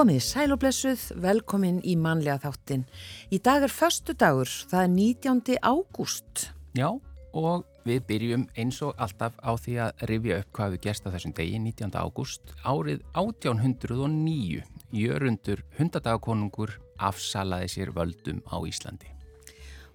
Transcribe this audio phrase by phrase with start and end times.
[0.00, 2.86] Komið sælublessuð, velkomin í manlega þáttin.
[3.28, 5.58] Í dag er förstu dagur, það er 19.
[5.60, 6.44] ágúst.
[6.72, 6.88] Já,
[7.36, 11.12] og við byrjum eins og alltaf á því að rifja upp hvað við gerst á
[11.12, 11.92] þessum degi, 19.
[12.00, 14.64] ágúst, árið 1809.
[14.96, 19.12] Jörundur hundadagakonungur afsalaði sér völdum á Íslandi.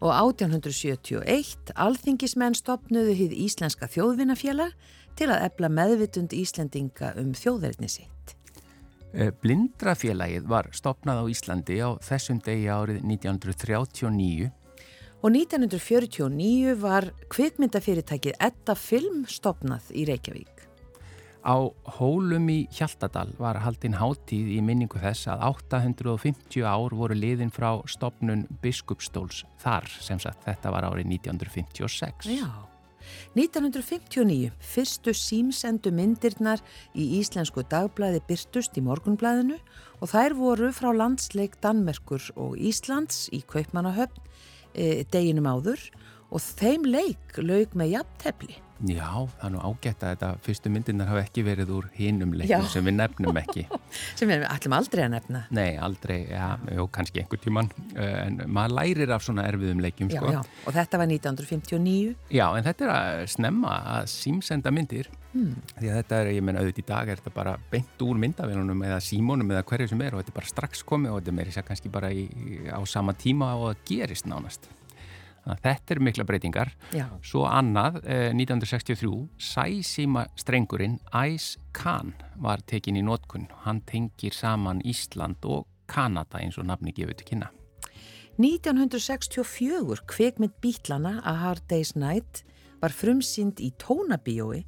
[0.06, 4.78] Og 1871 alþingismenn stopnuðu hið Íslenska þjóðvinnafélag
[5.18, 8.35] til að ebla meðvitund Íslendinga um þjóðverðni sitt.
[9.16, 14.50] Eh, Blindrafélagið var stopnað á Íslandi á þessum degi árið 1939
[15.26, 20.52] og 1949 var kvikmyndafyrirtækið Edda Film stopnað í Reykjavík.
[21.46, 21.56] Á
[21.98, 27.72] hólum í Hjaltadal var haldinn háttíð í minningu þess að 850 ár voru liðin frá
[27.90, 32.34] stopnun biskupstóls þar sem sagt þetta var árið 1956.
[32.36, 32.75] Já.
[33.38, 36.64] 1959 fyrstu símsendu myndirnar
[36.96, 39.60] í Íslensku dagblæði byrtust í morgunblæðinu
[40.02, 44.22] og þær voru frá landsleik Danmerkur og Íslands í Kaupmannahöfn
[44.74, 45.90] e, deginum áður
[46.32, 48.65] og þeim leik laug með jafntefni.
[48.84, 52.66] Já, það er nú ágætt að þetta fyrstu myndirnar hafa ekki verið úr hinum leiknum
[52.68, 53.64] sem við nefnum ekki.
[54.20, 55.44] sem við ætlum aldrei að nefna.
[55.56, 60.12] Nei, aldrei, já, já kannski einhver tíman, eh, en maður lærir af svona erfiðum leikjum,
[60.12, 60.36] já, sko.
[60.36, 62.14] Já, og þetta var 1959.
[62.36, 65.58] Já, en þetta er að snemma að símsenda myndir, hmm.
[65.80, 68.88] því að þetta er, ég menna, auðvitað í dag er þetta bara beint úr myndavilunum
[68.92, 71.40] eða símónum eða hverju sem er og þetta er bara strax komið og þetta er
[71.40, 72.28] meiri sér kannski bara í,
[72.68, 74.68] á sama tíma og það gerist nánast.
[75.46, 76.72] Þetta er mikla breytingar.
[76.96, 77.06] Já.
[77.22, 83.48] Svo annað, eh, 1963, sæsíma strengurinn Ice Khan var tekin í nótkunn.
[83.64, 87.50] Hann tengir saman Ísland og Kanada eins og nafni gefur til kynna.
[88.38, 92.44] 1964 kveikmynd Bítlana A Hard Day's Night
[92.82, 94.66] var frumsýnd í tónabíói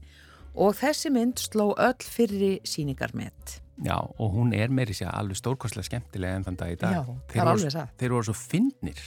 [0.55, 3.59] og þessi mynd sló öll fyrir síningarmett.
[3.85, 6.95] Já, og hún er meiri sér alveg stórkostlega skemmtilega en þann dag í dag.
[6.95, 7.91] Já, það er alveg það.
[7.99, 9.03] Þeir voru svo fyndnir.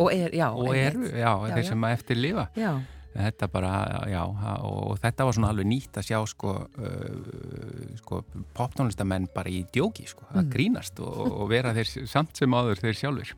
[0.00, 0.48] Og er, já.
[0.50, 2.48] Og eru, já, já, þeir sem eftir lifa.
[2.56, 2.72] Já.
[3.12, 3.72] Þetta bara,
[4.08, 4.22] já,
[4.64, 8.22] og þetta var svona alveg nýtt að sjá sko, uh, sko
[8.56, 10.52] poptónlistamenn bara í djóki, sko, að mm.
[10.54, 13.34] grínast og, og vera þeir samt sem áður þeir sjálfur.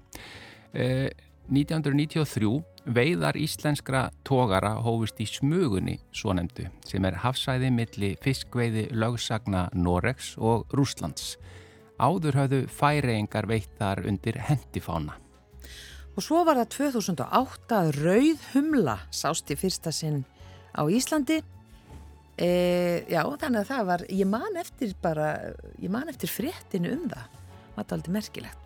[0.74, 1.08] Uh,
[1.50, 2.62] 1993
[2.96, 10.34] veiðar íslenskra tógara hófust í smugunni svo nefndu sem er hafsæði milli fiskveiði lögsagna Noregs
[10.38, 11.34] og Rúslands.
[12.00, 15.18] Áður hafðu færeingar veitt þar undir hendifána.
[16.14, 20.22] Og svo var það 2008 að Rauð Humla sást í fyrsta sinn
[20.70, 21.40] á Íslandi.
[22.38, 22.50] E,
[23.10, 25.30] já, þannig að það var, ég man eftir bara,
[25.82, 27.40] ég man eftir fréttinu um það.
[27.74, 28.60] Það var aldrei merkilegt.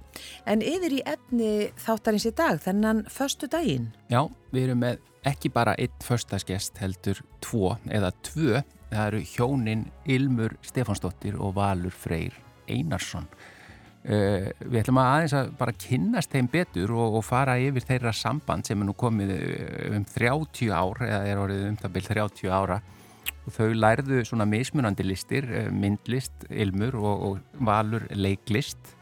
[0.51, 3.93] En yfir í efni þáttarins í dag, þennan förstu daginn.
[4.11, 8.65] Já, við erum með ekki bara einn förstaskest heldur tvo eða tvö.
[8.89, 12.37] Það eru hjónin Ilmur Stefansdóttir og Valur Freyr
[12.69, 13.29] Einarsson.
[14.09, 18.15] Uh, við ætlum að aðeins að bara kynnast þeim betur og, og fara yfir þeirra
[18.17, 19.35] samband sem er nú komið
[19.93, 22.79] um 30 ár eða er orðið um það byrj 30 ára.
[23.49, 28.97] Og þau lærðu svona mismunandi listir, myndlist, ilmur og, og valur leiklist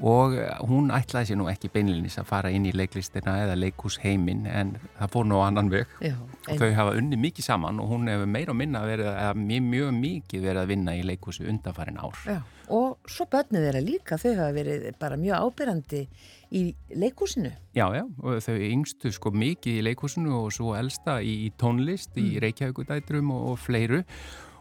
[0.00, 0.36] og
[0.68, 5.12] hún ætlaði sér nú ekki beinlinis að fara inn í leiklistina eða leikhúsheimin en það
[5.12, 6.14] fór nú á annan veg Já,
[6.48, 9.68] og þau hafa unni mikið saman og hún hefur meira og minna verið að mjög,
[9.74, 12.20] mjög mikið verið að vinna í leikhúsu undanfarin ár.
[12.24, 12.40] Já,
[12.72, 16.04] og svo börnið þeirra líka, þau hafa verið bara mjög ábyrrandi
[16.56, 16.62] í
[16.96, 17.52] leikhúsinu.
[17.76, 22.22] Já, já, og þau yngstu sko mikið í leikhúsinu og svo elsta í tónlist, mm.
[22.24, 24.04] í Reykjavíkudætrum og, og fleiru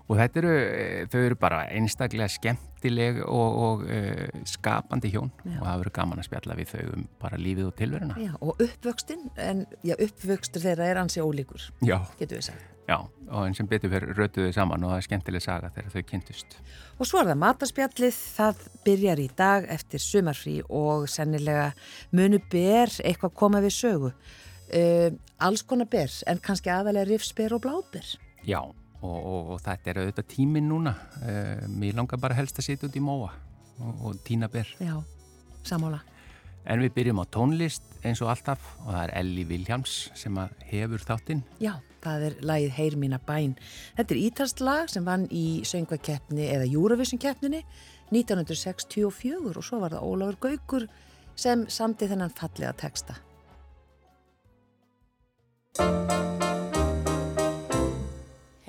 [0.10, 5.60] og þetta eru, eh, þau eru bara einstaklega skemmtileg og, og uh, skapandi hjón já.
[5.60, 8.18] og það verður gaman að spjalla við þau um bara lífið og tilveruna.
[8.18, 12.00] Já, og uppvöxtinn, en já, uppvöxtur þeirra er ansi ólíkur, já.
[12.18, 12.68] getur við sagt.
[12.90, 16.06] Já, og eins sem betur fyrir rötuðu saman og það er skemmtileg saga þegar þau
[16.10, 16.56] kynntust.
[16.98, 21.68] Og svo er það matarspjallið, það byrjar í dag eftir sumarfrí og sennilega
[22.18, 24.10] munu ber eitthvað koma við sögu.
[24.70, 25.14] Uh,
[25.46, 28.10] alls konar ber, en kannski aðalega rifsber og bláber.
[28.48, 28.62] Já,
[29.00, 30.96] Og, og, og þetta er auðvitað tímin núna.
[31.24, 33.32] Uh, mér langar bara helst að sitja út í móa
[33.80, 34.68] og, og tína ber.
[34.84, 34.98] Já,
[35.64, 36.02] samála
[36.70, 40.36] En við byrjum á tónlist eins og alltaf og það er Elli Viljáms sem
[40.70, 41.44] hefur þáttinn.
[41.64, 43.56] Já, það er lagið Heyr mína bæn.
[43.98, 47.64] Þetta er ítalst lag sem vann í söngvakeppni eða Júravissun keppninni
[48.12, 50.88] 1964 og svo var það Ólafur Gaugur
[51.40, 53.18] sem samti þennan fallega texta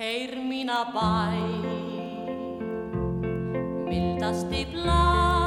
[0.01, 1.09] Heyr mína bæ,
[3.89, 5.40] mildasti blær,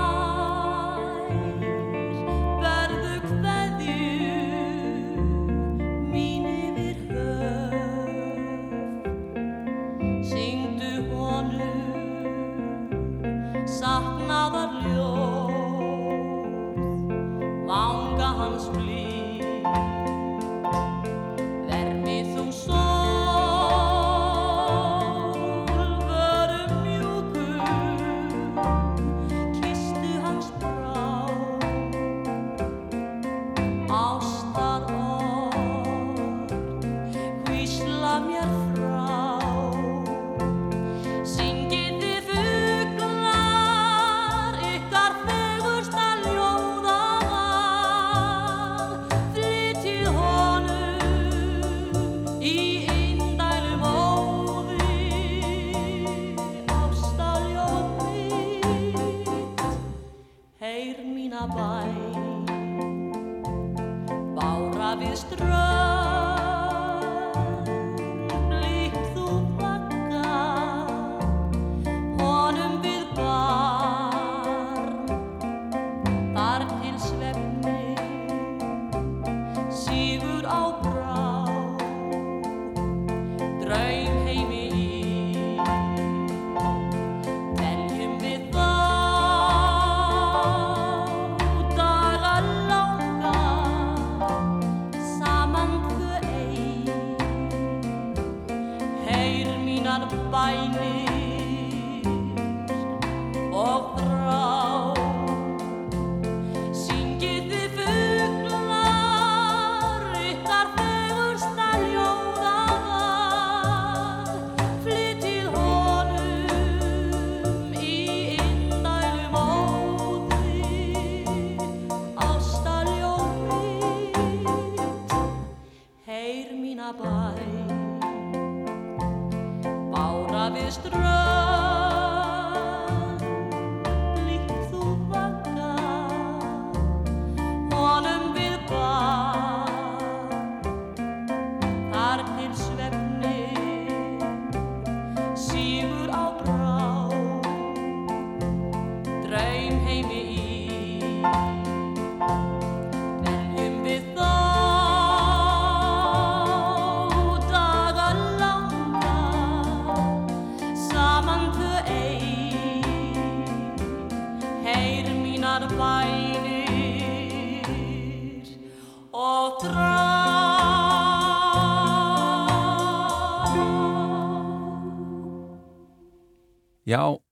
[99.95, 101.24] Heyr mínar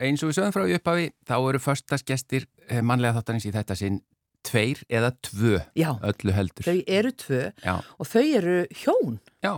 [0.03, 2.47] eins og við sögum frá í upphafi, þá eru förstaskestir
[2.83, 4.01] mannlega þáttanins í þetta sinn
[4.43, 5.93] tveir eða tvö Já.
[6.03, 6.67] öllu heldur.
[6.67, 9.21] Þau eru tvö Já, og þau eru hjón.
[9.45, 9.53] já,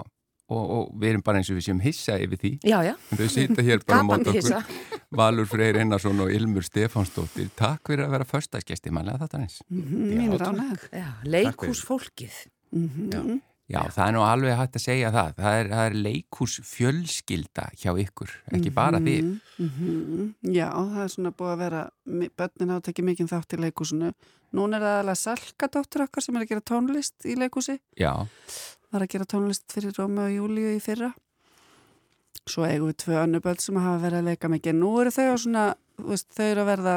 [0.52, 2.50] og, og við erum bara eins og við séum hissa yfir því.
[2.68, 2.92] Já, já.
[3.16, 4.74] Þau sita hér bara á mót okkur.
[5.14, 7.48] Valur Freyr Einarsson og Ilmur Stefánsdóttir.
[7.56, 9.60] Takk fyrir að vera förstaskesti mannlega þáttanins.
[9.72, 10.84] Mín er ánæg.
[10.92, 12.36] Já, leikhúsfólkið.
[12.74, 13.22] Já,
[13.70, 15.34] það er nú alveg hægt að segja það.
[15.38, 19.30] Það er, það er leikhús fjölskylda hjá ykkur, ekki bara þið.
[19.58, 20.34] Mhm.
[20.52, 21.82] Já, það er svona búið að vera,
[22.36, 24.12] börnin hafa tekið mikið þátt í leikúsinu.
[24.54, 27.78] Nún er það alveg Salka dóttur okkar sem er að gera tónlist í leikúsi.
[27.98, 28.12] Já,
[28.94, 31.08] Var að gera tónlist fyrir Rómi og Júliu í fyrra.
[32.46, 34.76] Svo eigum við tvö önnu börn sem hafa verið að leika mikið.
[34.78, 35.64] Nú eru þau á svona,
[35.98, 36.94] veist, þau eru að verða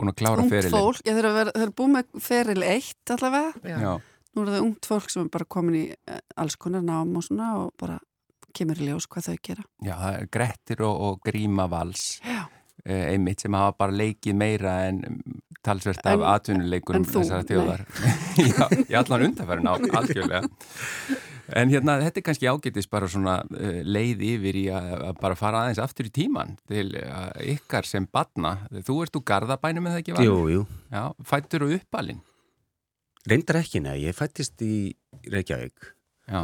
[0.00, 0.98] búin að klára ferilinn.
[1.04, 3.52] Já, þau eru, búið með feril eitt allavega.
[3.62, 3.76] Já.
[3.84, 3.92] Já,
[4.32, 7.24] Nú eru þau ungt fólk sem er bara komin í eh, alls konar nám og
[7.26, 7.98] svona og bara
[8.56, 9.62] kemur í ljós hvað þau gera.
[9.84, 12.20] já, það er Grettir og, og Gríma Vals.
[12.24, 12.42] Já.
[12.84, 17.84] eh, einmitt sem hafa bara leikið meira en mm, talsvert af atvinnuleikurum þessara þjóðar
[18.50, 20.40] Já, í allan undarfærin á, algjörlega
[21.52, 25.36] En hérna, þetta er kannski ágætis bara svona uh, leið yfir í að, að bara
[25.36, 28.54] fara aðeins aftur í tíman til uh, ykkar sem badna
[28.86, 30.14] Þú ert úr Garðabænum eða ekki?
[30.16, 30.30] Valur?
[30.30, 30.62] Jú, jú.
[30.94, 32.22] Já, fættur og uppalinn
[33.30, 34.00] Reyndar ekki, neða.
[34.02, 34.72] Ég fættist í
[35.30, 35.92] Reykjavík
[36.32, 36.40] Já,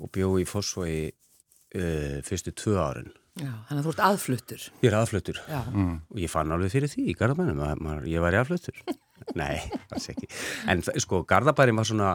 [0.00, 3.10] og bjó í Fossvogi uh, fyrstu tvö árin.
[3.34, 4.64] Já, þannig að þú ert aðfluttur.
[4.84, 5.58] Ég er aðfluttur Já.
[5.74, 5.94] mm.
[6.14, 8.78] og ég fann alveg fyrir því í Garðabænum að maður, ég var aðfluttur.
[9.40, 9.56] Nei,
[9.90, 10.28] alls ekki.
[10.70, 12.12] En sko, Garðabærin var svona,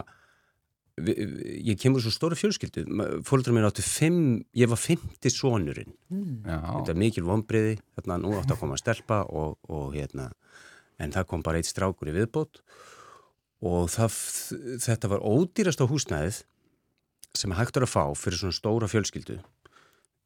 [0.96, 2.86] vi- vi- ég kemur svo stóru fjölskyldu.
[3.28, 5.92] Fólkdur mér áttu fimm, ég var fimmti sonurinn.
[6.10, 10.30] já, Þetta er mikil vonbriði, þarna nú átti að koma að stelpa og, og hérna,
[11.00, 12.99] en það kom bara eitt strákur í viðbót og
[13.60, 14.16] það,
[14.80, 16.40] þetta var ódýrast á húsnæðið
[17.36, 19.38] sem hægt er að fá fyrir svona stóra fjölskyldu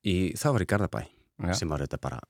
[0.07, 1.55] í, það var í Garðabæ Já.
[1.59, 2.21] sem var þetta bara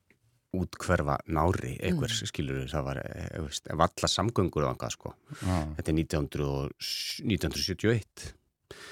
[0.55, 2.29] útkverfa nári einhver mm.
[2.31, 6.73] skilur það var eh, veist, valla samgöngur og angað sko já, þetta er 1900 og
[6.79, 8.31] s- 1971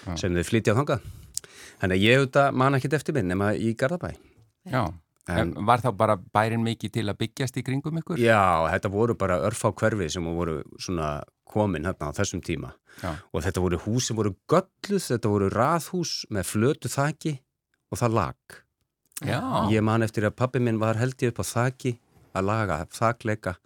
[0.07, 0.17] Já.
[0.19, 1.07] sem þau flytja á þangað
[1.81, 4.13] þannig að ég auðvitað man ekkert eftir minn nema í Garðabæ
[4.69, 4.85] já.
[5.31, 8.19] En var þá bara bærin mikið til að byggjast í kringum ykkur?
[8.19, 11.21] Já, þetta voru bara örfá hverfi sem voru svona
[11.53, 13.13] komin hérna á þessum tíma Já.
[13.33, 17.35] og þetta voru hús sem voru gölluð, þetta voru raðhús með flötu þaki
[17.93, 18.59] og það lag.
[19.23, 19.39] Já,
[19.71, 21.93] Ég man eftir að pappi minn var held ég upp á þaki
[22.35, 23.57] að laga þakleika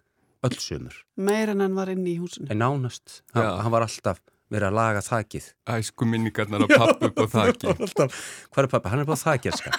[0.45, 0.97] öll sömur.
[1.17, 2.49] Meir en hann var inn í húsinu.
[2.53, 4.19] En nánast, hann, hann var alltaf
[4.51, 5.45] verið að laga þakið.
[5.67, 8.19] æsku minningarnar að pappa upp á þakki Alltaf,
[8.53, 8.91] hvað er pappi?
[8.93, 9.71] Hann er bara þakið, sko.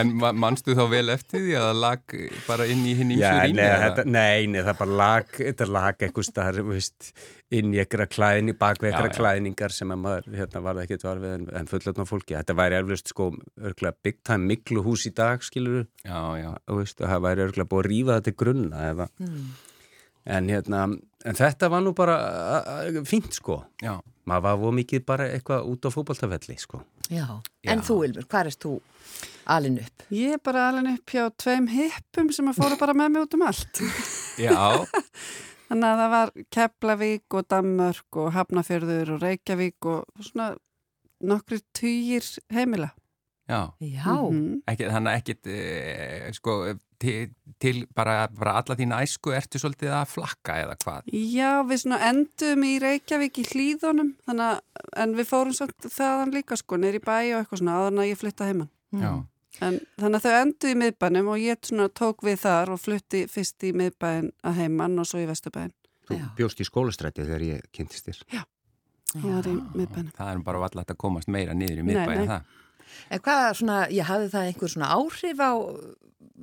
[0.00, 2.14] En ma- manstu þá vel eftir því að það lag
[2.46, 3.58] bara inn í hinn ímsu Já, rými?
[3.58, 7.10] nei, nei, nei, það bara lag, þetta lag eitthvað starf, veist,
[7.54, 9.02] inn í ekkert klæðni, bakveg já.
[9.18, 12.38] klæðningar sem að maður, hérna, var það ekkert var við en, en fullöfna fólki.
[12.38, 13.28] Þetta væri erflust, sko,
[13.60, 17.70] örgulega big time miklu hús í dag, skilur Já, já, og veist, það væri örgulega
[17.74, 19.10] búið að rífa þetta til grunna eða,
[20.26, 20.84] en hérna,
[21.24, 22.16] en þetta var nú bara
[22.58, 27.22] a- fínt sko Já, maður var voru mikið bara eitthvað út á fótboltafelli sko Já.
[27.62, 27.70] Já.
[27.70, 28.72] En þú, Ilmur, hvað erst þú
[29.46, 30.02] alin upp?
[30.10, 33.36] Ég er bara alveg upp hjá tveim hippum sem að fóru bara með mig út
[33.38, 33.78] um allt.
[34.42, 34.56] já,
[35.68, 40.48] Þannig að það var Keflavík og Danmörk og Hafnafjörður og Reykjavík og svona
[41.26, 42.90] nokkri týjir heimila.
[43.48, 43.60] Já.
[43.80, 44.14] Já.
[44.30, 44.62] Mhm.
[44.66, 46.56] Ekki, þannig að ekkit, e, sko,
[46.98, 47.30] til,
[47.62, 51.10] til bara, bara alla þína æsku ertu svolítið að flakka eða hvað?
[51.12, 54.60] Já, við svona endum í Reykjavík í hlýðunum, þannig að,
[55.04, 58.10] en við fórum samt þaðan líka sko, neyri bæ og eitthvað svona, áður en að
[58.12, 58.70] ég flytta heimann.
[58.96, 59.14] Já,
[59.64, 63.22] En þannig að þau endu í miðbænum og ég svona tók við þar og flutti
[63.32, 65.70] fyrst í miðbæn að heimann og svo í vesturbæn.
[66.10, 66.26] þú Já.
[66.36, 68.20] bjóst í skólastræti þegar ég kynntist þér
[69.16, 70.12] Ég var í miðbænum.
[70.12, 72.28] það er bara valla að komast meira niður í Nei, miðbæðin nei.
[72.28, 72.42] það.
[73.10, 75.52] En hvað svona, ég hafði það einhver svona áhrif á,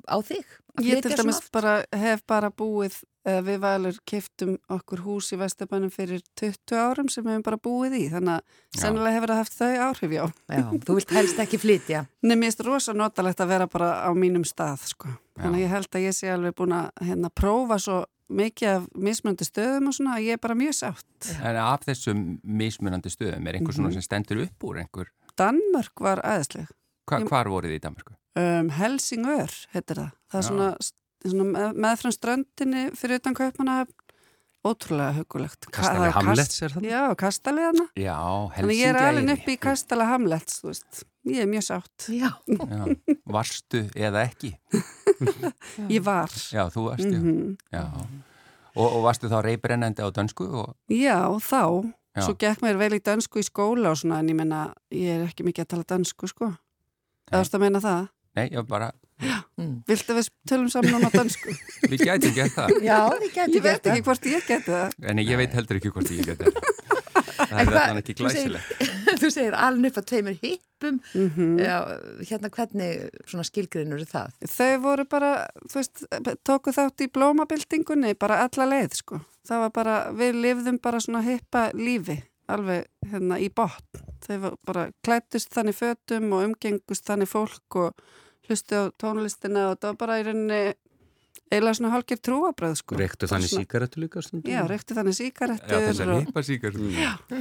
[0.10, 0.46] á þig?
[0.82, 6.24] Ég til dæmis bara, hef bara búið, við valur kiftum okkur hús í Vesturbænum fyrir
[6.40, 8.42] 20 árum sem við hefum bara búið í, þannig að
[8.74, 8.80] Já.
[8.82, 10.24] sennilega hefur það haft þau áhrif, já.
[10.50, 12.02] Já, þú vilt helst ekki flytja.
[12.26, 15.14] Nei, mér finnst rosa notalegt að vera bara á mínum stað, sko.
[15.38, 15.66] Þannig að Já.
[15.68, 18.00] ég held að ég sé alveg búin að hérna, prófa svo
[18.34, 21.32] mikið af mismöndi stöðum og svona að ég er bara mjög sátt.
[21.38, 24.00] En af þessum mismunandi stöðum er einhver svona Mhm.
[24.02, 26.68] sem stendur upp úr einhver, Danmörk var aðeinsleg.
[27.10, 28.16] hva, hvar voruð þið í Danmarku?
[28.40, 30.12] Um, Helsingör, heitir það.
[30.32, 30.70] Það er svona,
[31.26, 33.84] svona með, meðfram ströndinni fyrir utan kaupmanna
[34.64, 35.66] ótrúlega hugulegt.
[35.68, 36.86] Ka- Kastali Hamlets er það?
[36.88, 37.86] Já, kastaliðana.
[38.00, 38.16] Já,
[38.56, 41.04] Þannig ég er alveg Helsingi upp í kastala Hamlets, þú veist.
[41.28, 42.08] Ég er mjög sátt.
[42.12, 42.30] Já.
[42.48, 42.84] Já,
[43.28, 44.54] varstu eða ekki?
[45.94, 46.32] Ég var.
[46.52, 47.20] Já, þú varst, já.
[47.20, 47.58] Mhm.
[47.72, 47.84] já.
[48.74, 51.94] Og, og varstu þá reybrennandi á dönsku og, Já, þá.
[52.14, 52.22] Já.
[52.28, 55.24] Svo gekk mér vel í dönsku í skóla og svona, en ég menna, ég er
[55.32, 56.52] ekki mikið að tala dönsku, sko.
[57.32, 58.04] Eða þú veist að meina það?
[58.38, 58.92] nei, ég bara,
[59.88, 61.54] Viltu við tölum saman núna á dönsku?
[61.92, 62.74] við gætum gert það.
[62.84, 64.96] Já, þið getur ég veit ekki hvort ég geti það.
[65.12, 66.70] En ég veit heldur ekki hvort ég geti það.
[67.44, 68.92] Það er þetta ekki þú segir- glæsilegt.
[69.24, 70.96] Þú segir alin upp að tveimur hippum.
[71.14, 71.76] Mm Já,
[72.30, 74.34] hérna hvernig svona skilgrinur er það?
[74.50, 75.30] Þau voru bara,
[75.70, 76.04] þú veist,
[76.48, 79.20] tóku þátt í blómabildingunni, bara alla leið, sko.
[79.48, 82.16] Það var bara, við lifðum bara svona hippa lífi,
[82.48, 84.04] alveg hérna í botn.
[84.24, 88.06] Þau var bara klættust þannig fötum og umgengust þannig fólk og
[88.48, 90.62] hlustu á tónlistina og það var bara í rauninni
[91.54, 92.96] eiginlega svona hálkir trúabröð, sko.
[92.98, 94.52] Reyktu Bara þannig svona- síkaretu líka stundum?
[94.52, 96.78] Já, reyktu þannig Já, síkarettur þessar og hippasíkar.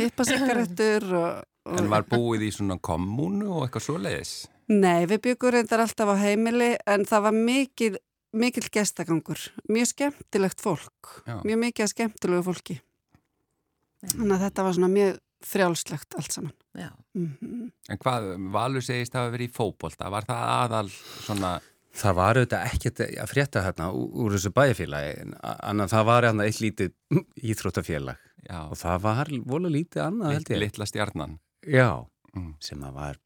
[0.03, 1.79] hippa síkarettur og, og...
[1.81, 4.33] En var búið í svona kommunu og eitthvað svoleiðis?
[4.73, 7.97] Nei, við byggum reyndar alltaf á heimili en það var mikil,
[8.33, 11.37] mikil gestagangur, mjög skemmtilegt fólk, Já.
[11.45, 12.79] mjög mikið skemmtilegu fólki.
[14.03, 16.55] Þannig að þetta var svona mjög frjálslegt allt saman.
[16.79, 16.91] Já.
[17.19, 20.89] Mm En hvað, Valur segist að hafa verið í fótbolta, var það aðal
[21.27, 21.53] svona,
[21.93, 26.47] Það var auðvitað ekkert að frétta hérna úr, þessu bæjarfélagi en annað það var hérna
[26.49, 26.95] eitt lítið
[27.53, 30.59] íþróttafélag já, og það var vola lítið annað held ég.
[30.63, 31.39] litla stjarnan.
[31.69, 32.55] Já, Mm.
[32.65, 33.17] sem að var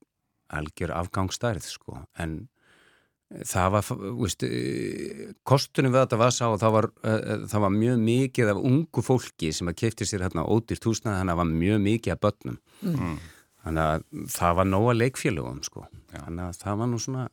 [0.50, 2.48] algjör afgangsstærð sko en
[3.26, 3.88] það var,
[4.20, 4.44] veist,
[5.46, 9.02] kostunum við þetta var sá og það var, uh, það var mjög mikið af ungu
[9.02, 12.20] fólki sem að keipti sér hérna ódýrt húsnaði þannig að það var mjög mikið af
[12.26, 13.16] börnum Mm.
[13.64, 14.02] þannig að
[14.36, 17.24] það var nóga leikfélögum sko þannig að það var nú svona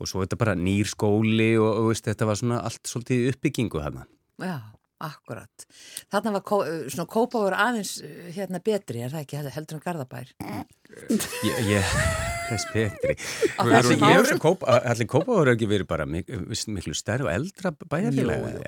[0.00, 3.82] og svo þetta bara nýr skóli og, og veist, þetta var svona allt svolítið uppbyggingu
[3.82, 4.06] hérna
[4.40, 4.60] Já,
[5.00, 5.66] akkurat.
[6.12, 6.58] Þarna var kó,
[6.92, 7.94] svona kópáður aðeins
[8.36, 10.32] hérna betri, er það ekki heldur en Garðabær?
[11.44, 11.96] Ég, ég,
[12.50, 13.16] þess betri.
[13.62, 14.40] Allir árum?
[14.42, 16.30] kópa, allir kópaður ekki verið bara mik
[16.72, 18.62] miklu stærri og eldra bæjarfélagi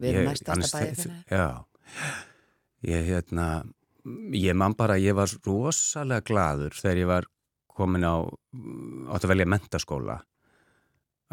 [0.00, 1.24] Við erum næstasta annars- bæjarfélagið.
[1.30, 1.46] Já,
[2.90, 3.48] ég hérna
[4.36, 7.24] ég man bara, ég var rosalega gladur þegar ég var
[7.74, 8.20] komin á
[9.14, 10.20] átt að velja mentaskóla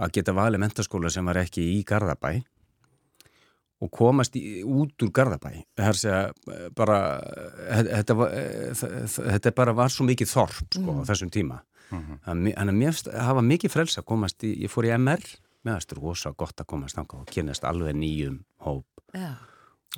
[0.02, 2.40] að geta valið mentaskóla sem var ekki í Garðabæ
[3.82, 5.52] og komast í, út úr Garðabæ.
[5.98, 6.32] Segja
[6.78, 7.00] bara
[7.90, 8.36] þetta, var,
[8.78, 11.60] þetta bara var svo mikið þorp sko, á þessum tíma
[11.92, 12.20] Mhm.
[12.26, 15.24] þannig að mér hafa mikið frels að komast í, ég fór í MR
[15.66, 19.36] með styrir rosa gott að komast þangað og kynast alveg nýjum hóp Já.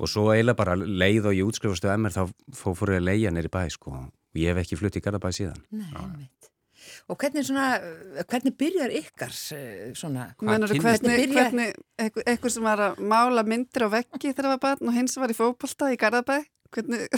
[0.00, 3.30] og svo eiginlega bara leið og ég útskrifastu MR þá fó- fór ég að leia
[3.30, 6.50] nýri bæ sko og ég hef ekki flutt í Garðabæ síðan Nei, einmitt.
[7.08, 10.34] Og hvernig svona, uh, hvernig byrjar ykkar uh, svona?
[10.42, 14.32] Menur kynnist- hvernig, Hvernig byrja- hvernig einhver, einhver sem var að mála myndir á veggi
[14.34, 16.42] þegar það var barn og hins var í fótbolta í Garðabæ
[16.74, 17.08] hvernig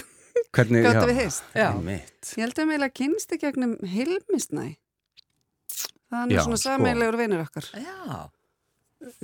[0.56, 1.38] Hvernig, gáttu við.
[1.84, 2.32] Mitt.
[2.36, 4.74] Ég held að meila kynst í gegnum Hilmisnæ
[6.06, 6.70] Það er nú svona sko.
[6.70, 8.26] sameilegur vinur okkar Já,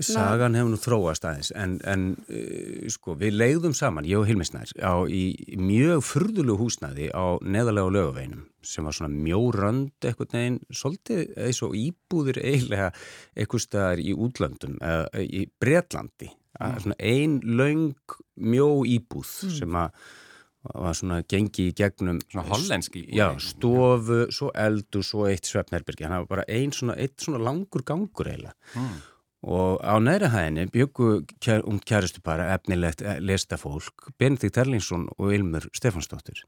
[0.04, 4.74] Sagan hefur nú þróast aðeins en, en uh, sko við leiðum saman, ég og Hilmisnær
[4.82, 5.22] á í
[5.58, 11.78] mjög furðulegu húsnæði á neðalega lögaveinum sem var svona mjórönd eitthvað neginn svolítið eins og
[11.78, 12.90] íbúðir eiginlega
[13.34, 16.82] eitthvað staðar í útlöndum eða í Bretlandi mm.
[16.84, 19.96] svona ein löng mjó íbúð sem að
[20.62, 26.22] var svona gengi í gegnum Svona hollenski já, stofu, svo eldu, svo eitt svefnherbyrgi, hann
[26.22, 29.00] var bara ein svona, eitt svona langur gangur eiginlega Mm.
[29.42, 35.32] og á næra hæðinni byggu kjær, um kæristu bara efnilegt eh, listafólk, Benedikt Erlingsson og
[35.34, 36.44] Ilmur Stefansdóttir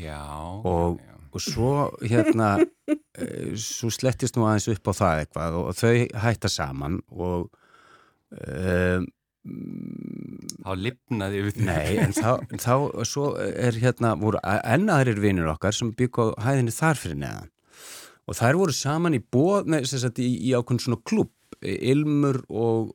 [0.00, 0.22] Já,
[0.64, 1.16] og, já.
[1.32, 2.54] og svo hérna
[2.88, 7.50] eh, svo slettist nú aðeins upp á það eitthvað og þau hætta saman og
[8.32, 9.06] um,
[9.42, 11.64] Þá lifnaði yfir því.
[11.66, 12.74] nei, en þá, en þá
[13.08, 17.50] svo er hérna, voru ennaðarir vinnur okkar sem byggu á hæðinni þar fyrir neðan.
[18.30, 21.32] Og þær voru saman í bóð, nei, sem sagt í, í ákveðin svona klubb,
[21.62, 22.94] Ilmur og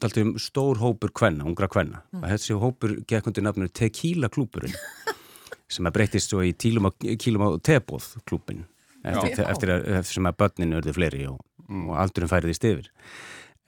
[0.00, 2.00] taldi um stór hópur kvenna, ungra kvenna.
[2.16, 4.74] Og þessi hópur gekk undir nafninu Tequila klúburinn
[5.72, 8.64] sem að breytist svo í tílum og, kílum og tebóð klúbin
[9.02, 12.90] eftir, eftir, að, eftir sem að börnin örðu fleiri og, og aldurinn færiðist yfir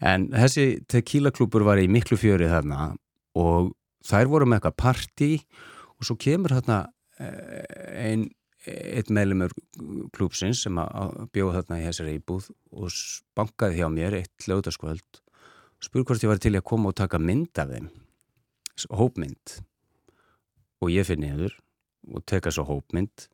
[0.04, 2.92] en þessi tequila klúbur var í miklu fjöri þarna
[3.38, 3.72] og
[4.06, 5.30] þær voru með eitthvað partí
[5.98, 6.82] og svo kemur þarna
[7.20, 8.28] eh, ein
[8.68, 9.52] eitt meðlumur
[10.14, 10.78] klúpsins sem
[11.32, 12.98] bjóða þarna í þessari íbúð og
[13.38, 15.22] bankaði hjá mér eitt lögdaskvöld
[15.84, 17.88] spur hvort ég var til að koma og taka mynd af þeim
[18.94, 19.58] hópmynd.
[20.82, 21.56] Og ég fyrir niður
[22.14, 23.28] og teka svo hópmynd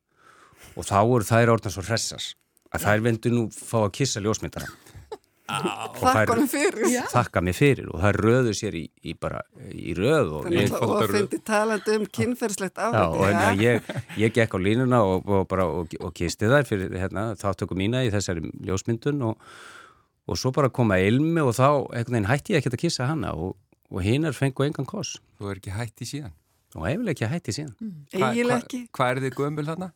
[0.75, 2.33] og þá voru þær orðna svo hressas
[2.73, 4.69] að þær vendu nú fá að kissa ljósmyndara
[5.45, 6.95] þær Þakkonum fyrir.
[7.11, 10.85] Þakka mér fyrir og þær röðu sér í, í bara í röð og Þannig að
[10.87, 13.27] og fyndi talandi um kynferðslegt Já, og áhuga.
[13.29, 13.91] hérna, ég,
[14.23, 18.01] ég gekk á línuna og, og, bara, og, og kisti þær fyrir hérna, þáttöku mína
[18.07, 19.45] í þessari ljósmyndun og,
[20.25, 23.53] og svo bara koma ilmi og þá hætti ég ekkert að kissa hana og,
[23.93, 26.33] og hinar fengu engan koss Þú er ekki hætti síðan.
[26.75, 27.75] og eiginlega ekki hætti síðan,
[28.17, 28.89] Hva- Eiginlega hva-.
[28.97, 29.91] Hvað er þið gömul þarna?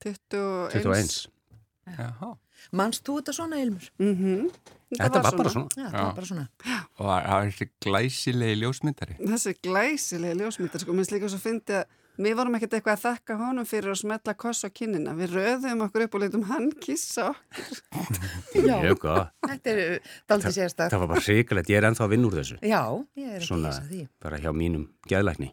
[0.00, 0.72] 21.
[0.72, 1.28] 21
[1.96, 2.32] Jáhá.
[2.72, 3.90] Manst þú þetta svona, Ilmur?
[3.98, 4.48] Mhm.
[4.96, 6.02] Þetta var bara svona Já, það Já.
[6.06, 6.48] var bara svona.
[6.98, 9.16] Og það er þessi glæsilegi ljósmyndari.
[9.18, 11.84] Þessi glæsilegi ljósmyndar, sko, minnst líka svo fyndi að
[12.16, 15.12] við vorum ekkert eitthvað að þakka honum fyrir að smetla koss á kinnina.
[15.18, 17.82] Við röðum okkur upp og leitum hann kissa okkur.
[18.56, 19.30] Já, Mjög góð.
[19.50, 20.00] þetta er
[20.30, 20.90] daldið sérstak.
[20.94, 22.82] Það var bara hrikalegt, ég er ennþá að vinna úr þessu Já,
[23.18, 24.08] ég er ekki svona hissa því.
[24.22, 25.50] bara hjá mínum geðlækni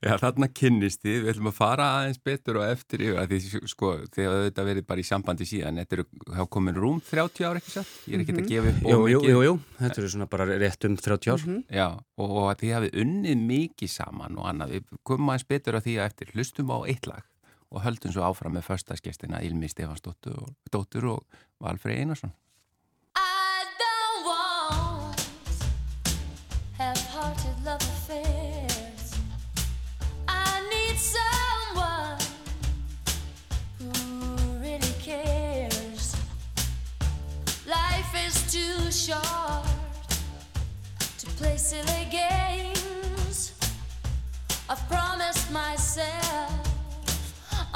[0.00, 3.58] Já, þarna kynnist þið, við ætlum að fara aðeins betur og eftir yfir að því
[3.68, 6.06] sko, þið hafa auðvitað verið bara í sambandi síðan, þetta
[6.38, 9.20] hafa komin rúm 30 ára ekki satt, ég er ekki að gefa upp Jú, jú,
[9.28, 11.44] jú, jú, þetta eru svona bara rétt um 30 ár.
[11.68, 11.86] Já,
[12.16, 15.90] og, og að þið hafið unnið mikið saman og annað, við komum aðeins betur að
[15.90, 17.26] því að eftir, hlustum á eitt lag
[17.70, 20.40] og höldum svo áfram með förstaskestina Ilmi Stefansdóttur
[21.12, 22.32] og, og Valfrey Einarsson.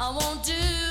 [0.05, 0.84] I won't do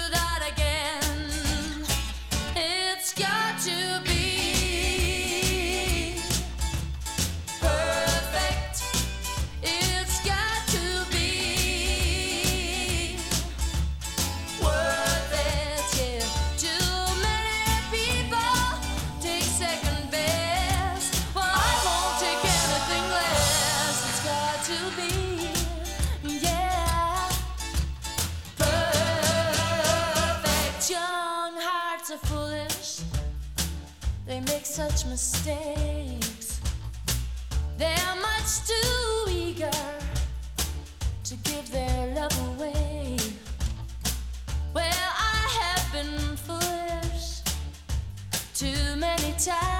[34.34, 36.60] they make such mistakes.
[37.78, 39.70] They're much too eager
[41.22, 43.16] to give their love away.
[44.74, 47.42] Well, I have been foolish
[48.54, 49.73] too many times.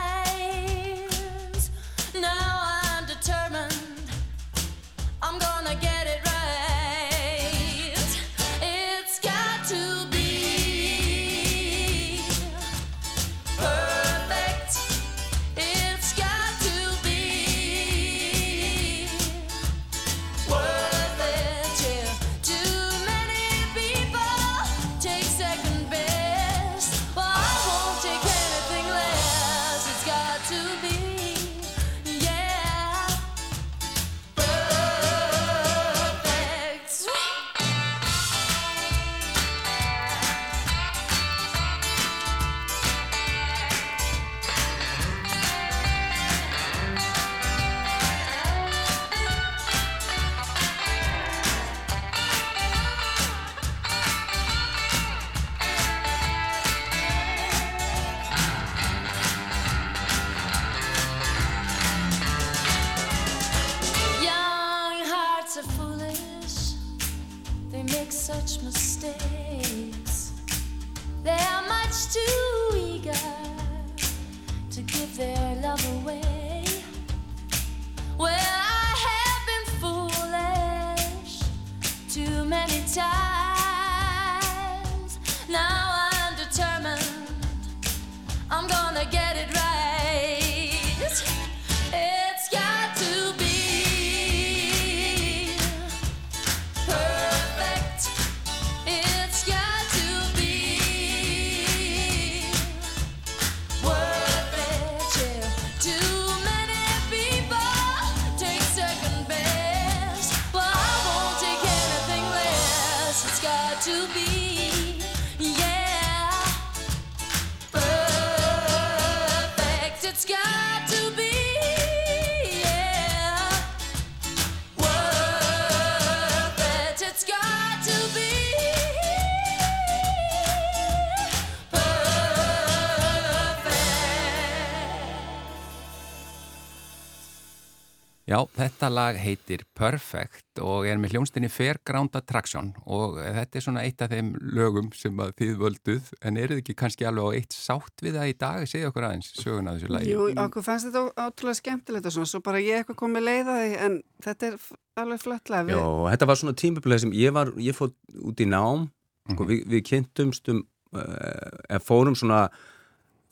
[138.85, 143.85] Já, þetta lag heitir Perfect og er með hljónstinni Fairground Attraction og þetta er svona
[143.85, 147.37] eitt af þeim lögum sem að þið völduð en eru þið ekki kannski alveg á
[147.39, 148.67] eitt sátt við það í dag?
[148.69, 150.13] Segja okkur aðeins sögun að þessu lagi.
[150.13, 153.99] Jú, okkur fannst þetta ótrúlega skemmtilegt og svona, svo bara ég eitthvað komið leiðaði en
[154.27, 154.61] þetta er
[155.01, 155.73] alveg flottlega.
[155.73, 158.89] Já, og þetta var svona tímabilið sem ég var, ég fór út í nám,
[159.33, 162.47] sko, við, við kynntumst um, uh, fórum svona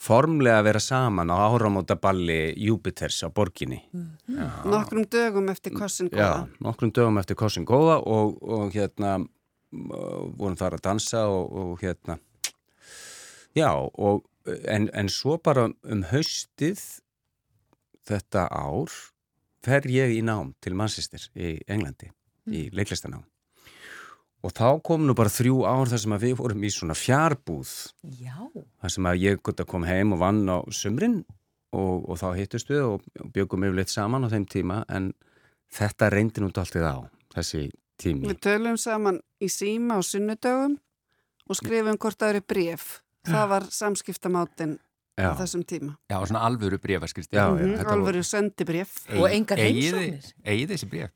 [0.03, 3.79] formlega vera saman á áramótaballi Júpiters á borginni.
[4.65, 6.49] Nokkrum dögum eftir kossin Já, góða.
[6.61, 9.21] nokkrum dögum eftir Kossin Góða og, og hérna
[9.71, 12.19] vorum þar að dansa og, og hérna.
[13.55, 14.27] Já, og
[14.67, 16.83] en, en svo bara um haustið
[18.09, 18.91] þetta ár
[19.63, 22.11] fer ég í nám til Manchester í Englandi,
[22.51, 23.23] í leiklistanám
[24.43, 27.73] og þá kom nú bara þrjú ár þar sem að við vorum í svona fjárbúð
[28.19, 28.37] Já.
[28.83, 31.21] þar sem að ég gott að koma heim og vann á sumrin
[31.73, 35.13] og, og þá hittust við og, og byggum yfirleitt saman á þeim tíma en
[35.73, 37.69] þetta reyndi nú alltaf á þessi
[38.03, 40.79] tími Við tölum saman í síma á sunnudögum
[41.49, 42.85] og skrifum hvort það eru bref.
[43.27, 44.77] Það var samskiptamátin
[45.19, 45.93] Já, á þessum tíma.
[46.11, 47.37] Já, svona alvöru brefaskrifti.
[47.37, 48.95] Já, Mhm, var- Alvöru sendi bref.
[49.19, 50.33] Og engar heimsóknir.
[50.45, 51.11] Egið þessi bref?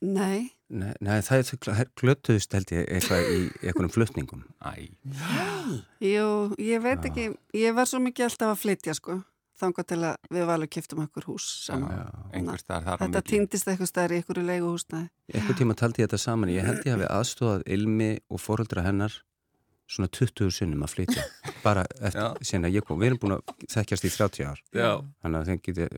[0.00, 4.88] Nei, nei, nei, það er þau klötuðust held ég eitthvað í einhverjum flutningum Æ,
[6.04, 6.28] jú,
[6.62, 9.20] ég veit ekki, ég var svo mikið alltaf að flytja sko.
[9.58, 12.12] Þangað til að við valum kiptum okkur hús saman.
[12.30, 15.08] Þetta týndist eitthvað staðar í einhverju leiguhúsnaði.
[15.34, 19.16] Einhver tíma taldi ég þetta saman ég held ég hafi aðstofað Ilmi og foreldra hennar
[19.88, 21.24] svona 20 sinnum að flytja
[21.64, 22.60] bara eftir Já.
[22.60, 24.90] að ég kom við erum búin að þekkjast í 30 ár Já,
[25.24, 25.88] þannig að þeim geti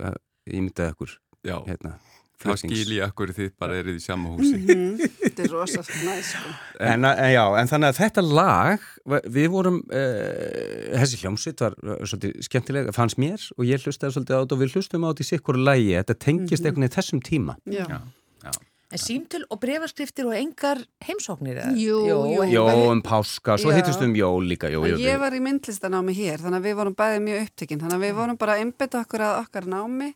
[0.60, 1.14] ímyndað ykkur
[1.46, 1.56] já.
[1.66, 1.94] hérna
[2.40, 4.56] Þá skil ég akkur þið bara erið í sama húsi.
[4.56, 6.52] Mhm, Þetta er rosa næs sko.
[6.80, 8.86] En, en já, en þannig að þetta lag,
[9.28, 14.38] við vorum, uh, þessi hljómsveit var uh, svolítið skemmtilega, fannst mér og ég hlustaði svolítið
[14.38, 17.20] á þetta og við hlustum á þetta í sikkur lægi, þetta tengist einhvern veginn þessum
[17.28, 17.56] tíma.
[17.68, 17.84] Já.
[17.84, 18.00] Já,
[18.48, 18.52] já.
[18.90, 21.60] En símtöl og brefaskriftir og engar heimsóknir?
[21.62, 21.74] eða?
[21.78, 22.64] Jú, jú.
[22.64, 23.76] Hvað- um páska, svo Já.
[23.78, 26.96] hittumst um jól líka, jú, jú, Ég var í myndlistanámi hér, þannig að við vorum
[26.98, 30.10] bæðið mjög upptekinn, þannig að við vorum bara að einbytta okkur að okkar námi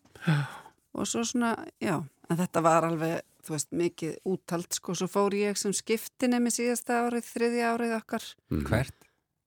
[0.95, 5.35] og svo svona, já, en þetta var alveg, þú veist, mikið úttalt, sko, svo fór
[5.37, 8.67] ég sem skiptinni með síðasta árið, þriðja árið okkar Mhm.
[8.69, 8.95] Hvert?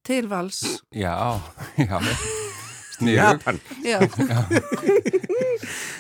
[0.08, 1.42] til vals, Já,
[1.78, 2.00] já.
[3.00, 3.60] Japan.
[3.86, 4.00] já.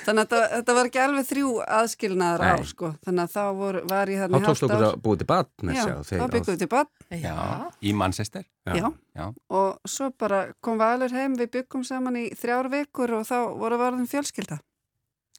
[0.06, 2.70] þannig að þetta, þetta var ekki alveg þrjú aðskilnaðar ár, Nei.
[2.72, 4.88] sko, þannig að þá vor, var ég Þá þarna í tókst hálft okkur ár.
[4.88, 7.36] að búið til bad með Já, þá byggum við til bad, Já,
[7.82, 8.46] í Manchester.
[8.68, 8.90] já.
[9.18, 13.38] Já, og svo bara kom Valur heim, við byggum saman í þrjár vikur og þá
[13.58, 14.60] voru varðum fjölskylda.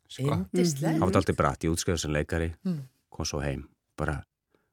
[0.09, 0.38] Sko.
[0.55, 0.99] Indislegt.
[0.99, 2.81] Það var aldrei bratt, ég útskrifaði sem leikari, Mm.
[3.11, 3.66] kom svo heim,
[3.97, 4.23] bara,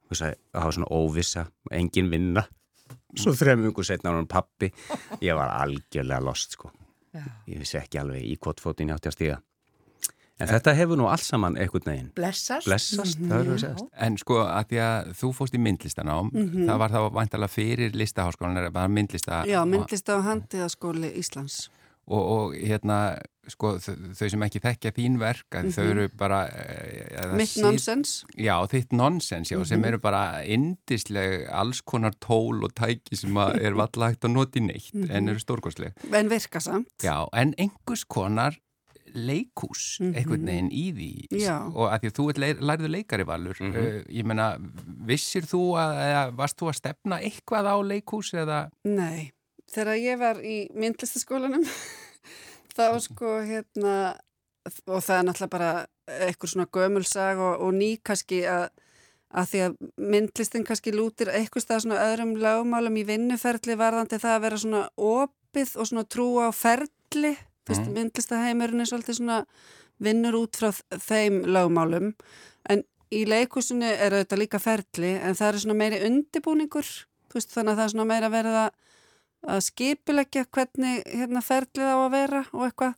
[0.07, 2.45] þú veist, það var svona óvissa, engin vinna.
[3.15, 4.71] Svo þrejum yngur setna á hann pappi,
[5.25, 6.71] ég var algjörlega lost, sko.
[7.15, 7.23] Já.
[7.47, 9.41] Ég vissi ekki alveg í hvort fótinn ég átti að stíga.
[10.37, 12.09] En þetta hefur nú alls saman einhvern veginn.
[12.13, 12.67] Blessast.
[12.67, 13.85] Blessast, það er að segja.
[14.03, 16.31] En sko að því að þú fóst í myndlistanám,
[16.67, 21.69] það var þá vantalega fyrir listaháskólan, bara myndlista Já, myndlista og handiðaskóli Íslands.
[22.07, 22.97] og, og hérna,
[23.51, 28.23] sko þau sem ekki þekkja þín verk, að þau eru bara eh, Mitt nonsens.
[28.37, 33.59] Já, þitt nonsens, já, sem eru bara indisleg alls konar tól og tæki sem að
[33.61, 35.93] er valla hægt að nota í neitt en eru stórkostleg.
[36.11, 36.89] En virka samt.
[37.03, 38.57] Já, en einhvers konar
[39.15, 40.15] leikús Mhm.
[40.17, 41.55] einhvern veginn í því Já.
[41.71, 44.57] og að því að þú leir, lærðu leikari valur uh, ég meina,
[45.07, 49.31] vissir þú að, eða varst þú að stefna eitthvað á leikús eða Nei,
[49.71, 51.63] þegar ég var í myndlistaskólanum
[52.75, 53.95] þá sko hérna
[54.89, 55.69] og það er náttúrulega bara
[56.25, 58.67] eitthvað svona gömulsag og, og ný kannski að,
[59.29, 59.77] að því að
[60.13, 64.83] myndlistin kannski lútir eitthvað stað svona öðrum lögmálum í vinnuferli varðandi það að vera svona
[64.95, 67.35] opið og svona trú á ferli.
[67.65, 67.93] Mhm.
[67.95, 69.39] myndlistaheimurinn er svolítið svona
[69.97, 70.69] vinnur út frá
[71.01, 72.11] þeim lögmálum.
[72.69, 76.85] En í leikusinu er auðvitað líka ferli en það er svona meiri undibúningur
[77.33, 78.69] veist, þannig að það er svona meira verið að
[79.49, 82.95] að skipuleggja hvernig hérna ferlið á að vera og eitthvað.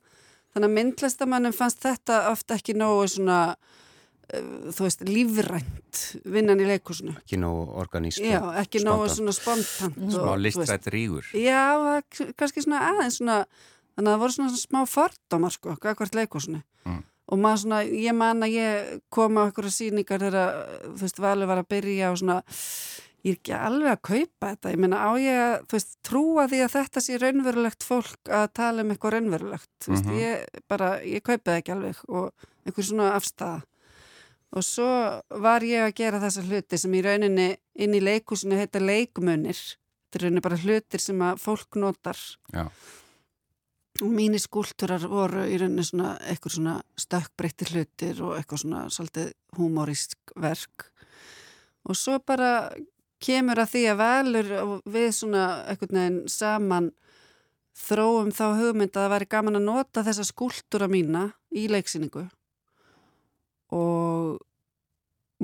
[0.54, 6.68] Þannig að myndlistamannum fannst þetta oft ekki nógu svona, uh, þú veist, lífrænt vinnan í
[6.70, 7.14] leikúsinu.
[7.20, 9.18] Ekki nóg organíst Já, ekki nógu spontant.
[9.18, 10.00] svona spontant.
[10.08, 11.28] og, Smá listrætt rígur.
[11.36, 12.00] Já,
[12.38, 13.42] kannski svona aðeins svona,
[13.94, 16.62] þannig að það voru svona smá fordómar sko, hvert leikúsinu.
[16.88, 17.04] Mm.
[17.28, 20.54] Og maður svona, ég man að ég kom á einhverja sýningar þegar,
[20.86, 22.38] þú veist, valið var að byrja og svona,
[23.24, 24.70] ég er ekki alveg að kaupa þetta.
[24.74, 28.46] Ég meina á ég að, þú veist, trúa því að þetta sé raunverulegt fólk að
[28.54, 29.70] tala um eitthvað raunverulegt.
[29.82, 30.18] Þú veist, Mhm.
[30.18, 32.32] ég bara, ég kaupa það ekki alveg og
[32.66, 33.62] einhver svona afstæða.
[34.56, 38.80] Og svo var ég að gera þessa hluti sem í rauninni inn í leikúsinu heita
[38.80, 39.58] leikmunir.
[40.08, 42.16] Þetta er rauninni bara hlutir sem að fólk notar.
[42.54, 42.70] Já.
[44.00, 49.32] Og mínir skúlturar voru í rauninni svona eitthvað svona stökkbreytti hlutir og eitthvað svona svolítið
[49.58, 50.86] humorísk verk.
[51.84, 52.70] Og svo bara
[53.22, 54.50] kemur að því að velur
[54.86, 56.90] við svona eitthvað neginn saman
[57.78, 62.24] þróum þá hugmynd að það væri gaman að nota þessa skúltúra mína í leiksýningu.
[63.74, 64.38] Og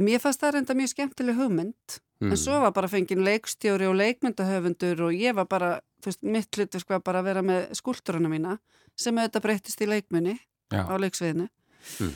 [0.00, 2.30] mér fannst það reynda mjög skemmtileg hugmynd Mm.
[2.30, 6.56] En svo var bara fenginn leikstjóri og leikmyndahöfundur og ég var bara, þú veist, mitt
[6.56, 8.54] hlutverk var bara að vera með skúltúruna mína
[8.96, 10.36] sem auðvitað breytist í leikmunni
[10.72, 10.86] Já.
[10.86, 11.48] á leiksviðinu.
[12.00, 12.14] Mm.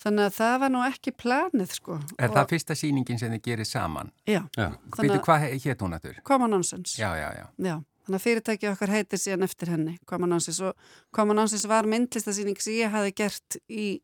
[0.00, 1.98] Þannig að það var nú ekki planið, sko.
[2.18, 4.10] Er Og- það fyrsta sýningin sem þið gerir saman?
[4.26, 4.70] Já, Já.
[4.96, 6.22] Að- hvað hétt hún aftur?
[6.24, 6.96] Common Nonsense.
[6.96, 7.46] Já, já, já.
[7.58, 7.74] Já,
[8.06, 10.74] þannig að fyrirtæki okkar heitir síðan eftir henni, Common Nonsense og
[11.12, 14.00] Common Nonsense var myndlistasýning sem ég hafi gert í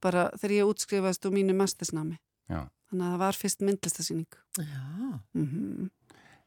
[0.00, 2.16] bara þegar ég útskrifaðist úr mínu mastersnámi.
[2.48, 2.68] Já.
[2.92, 4.26] Þannig að það var fyrst myndlistasýning.
[4.58, 5.20] Já.
[5.34, 5.90] Mm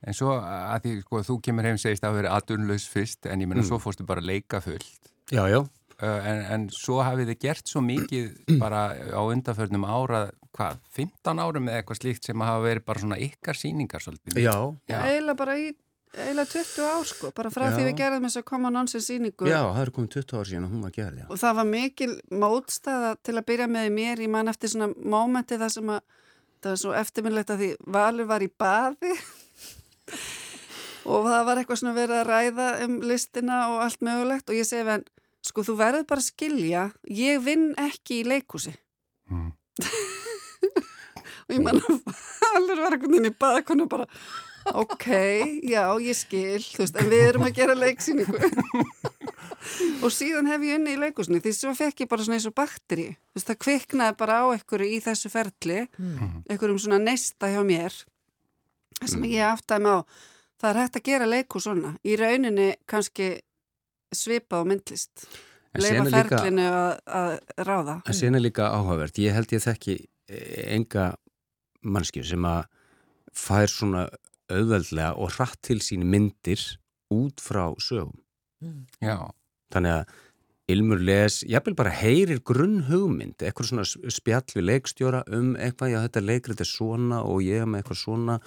[0.06, 3.48] En svo að því, sko, þú kemur heim segist að vera aðunlaus fyrst, en ég
[3.48, 3.70] meina Mm.
[3.70, 5.00] svo fórstu bara leika fullt.
[5.32, 5.64] Já, já.
[6.02, 8.32] Uh, en, en svo hafið þið gert svo mikið
[8.64, 10.24] bara á undarförnum ára,
[10.58, 14.42] hvað, 15 árum eða eitthvað slíkt sem hafa verið bara svona ykkar sýningar svolítið.
[14.44, 14.56] Já,
[14.90, 14.98] Já.
[15.06, 15.68] Eiginlega bara í,
[16.18, 17.76] eiginlega 20 ár, sko, bara frá Já.
[17.78, 19.48] því við gerðum þess að Common Nonsense sýningu.
[19.50, 21.28] já, það er komið 20 ár síðan og hún var gerð, já.
[21.30, 22.12] Og það var mikil
[22.44, 26.04] mótstaða til að byrja með í mér, ég man eftir svona mómenti þar sem að
[26.64, 29.14] það var svo eftirminnlegt að því Valur var í baði
[31.14, 34.68] og það var eitthvað svona verið að ræða um listina og allt mögulegt og ég
[34.70, 35.04] segi við hann,
[35.44, 38.74] sko þú verður bara að skilja, ég vinn ekki í leikúsi.
[39.32, 39.52] Mm.
[41.44, 44.06] Og ég var eitthvað inn í baðkonu bara,
[44.80, 45.10] ok,
[45.68, 48.40] já, ég skil, veist, en við erum að gera leiksýningu.
[50.04, 52.56] og síðan hef ég unni í leikusni því svo fekk ég bara svona eins og
[52.58, 55.80] bakteri veist það kviknaði bara á einhverju í þessu ferli
[56.50, 57.96] einhverjum svona neista hjá mér
[59.04, 60.00] sem ég aftaði mig á
[60.64, 63.30] það er hægt að gera leiku svona í rauninni kannski
[64.18, 65.28] svipa á myndlist.
[65.74, 67.98] Leifa er ferlinu að, að ráða.
[68.06, 69.96] En síðan er líka áhugavert, ég held ég þekki
[70.30, 71.14] eh, enga
[71.84, 72.68] mannskju sem að
[73.34, 74.04] fær svona
[74.54, 76.62] auðveldlega og hratt til sín myndir
[77.14, 78.20] út frá sögum.
[79.02, 79.18] Já,
[79.74, 80.22] Þannig að
[80.72, 85.98] Ilmur les, jafnvel bara heyrir grunn hugmynd, eitthvað svona spjall við leikstjóra um eitthvað, já
[86.06, 88.38] þetta leikrið er svona og ég er með eitthvað svona.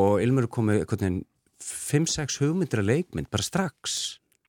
[0.00, 1.18] Og Ilmur komið eitthvað neginn
[1.66, 3.98] 5-6 hugmyndir að leikmynd bara strax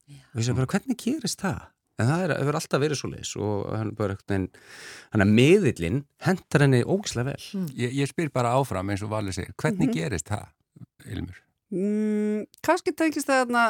[0.07, 1.65] og ég segi bara hvernig gerist það?
[1.97, 6.67] En það er, hefur alltaf verið svo leis og hann bara hann að miðillinn hendar
[6.67, 7.65] henni ógislega vel.
[7.73, 10.45] ég, ég spyr bara áfram eins og Valur segir, hvernig gerist það,
[11.09, 11.39] Ilmur?
[11.73, 13.63] mm, kannski tengist það þarna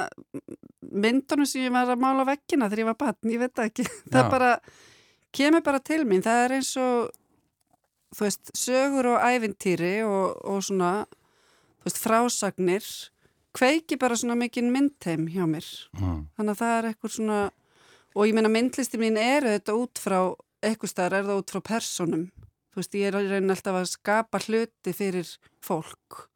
[1.07, 3.71] myndunum sem ég var að mála á veggina þegar ég var batn, ég veit það
[3.71, 4.29] ekki það Já.
[4.35, 4.51] bara
[5.37, 7.15] kemur bara til mín það er eins og
[8.17, 12.91] þú veist, sögur og ævintýri og, og svona þú veist, frásagnir
[13.57, 15.67] kveiki bara svona mikinn myndheim hjá mér.
[15.97, 16.27] Mm.
[16.37, 17.39] þannig að það er eitthvað svona
[18.17, 20.19] og ég meina myndlisti mín eru þetta út frá
[20.65, 22.27] eitthvað staðar er það út frá personum
[22.77, 25.29] þú veist, ég er reyna alltaf að skapa hluti fyrir
[25.65, 26.27] fólk.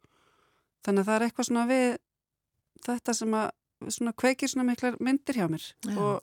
[0.82, 1.90] Þannig að það er eitthvað svona við
[2.82, 5.68] þetta sem að svona kveikir svona miklar myndir hjá mér.
[5.86, 5.94] Já.
[6.02, 6.20] og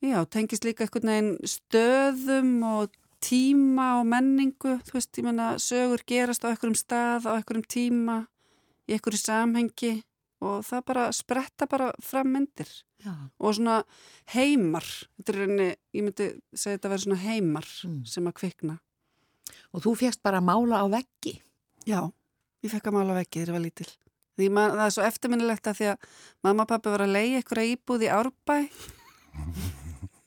[0.00, 6.00] já, tengist líka eitthvað neginn stöðum og tíma og menningu, þú veist, ég meina sögur
[6.08, 8.22] gerast á einhverjum stað, á einhverjum tíma
[8.88, 9.92] í einhverju samhengi
[10.44, 12.68] og það bara spretta bara fram myndir
[13.04, 13.12] Já.
[13.40, 13.78] og svona
[14.34, 14.84] heimar
[15.16, 18.02] þetta er rauninni, ég myndi segja þetta að vera svona heimar Mm.
[18.06, 18.78] sem að kvikna
[19.74, 21.42] Og þú fjast bara að mála á veggi.
[21.86, 21.98] Já,
[22.62, 23.90] ég fekk að mála vekki þegar ég var lítil
[24.38, 25.98] því man, það er svo eftirminnilegt að því að
[26.46, 28.56] mamma og pappi var að leiða einhverja íbúð í Árbæ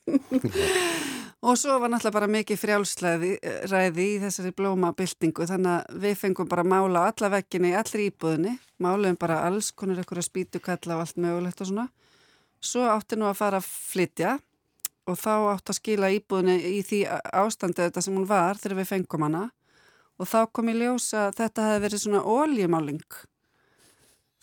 [1.42, 3.30] og svo var náttúrulega bara mikið frjálslæði
[3.70, 7.76] ræði í þessari blómabildingu þannig að við fengum bara að mála á alla vekkina í
[7.78, 8.56] allri íbúðinni.
[8.82, 11.86] Máluðum bara alls konar einhverja spýtukalla og allt mögulegt og svona.
[12.58, 14.34] Svo átti nú að fara að flytja
[15.08, 18.92] og þá átti að skila íbúðinni í því ástandi þetta sem hún var þegar við
[18.96, 19.46] fengum hana.
[20.18, 23.20] Og þá kom í ljós að þetta hefði verið svona óljumáling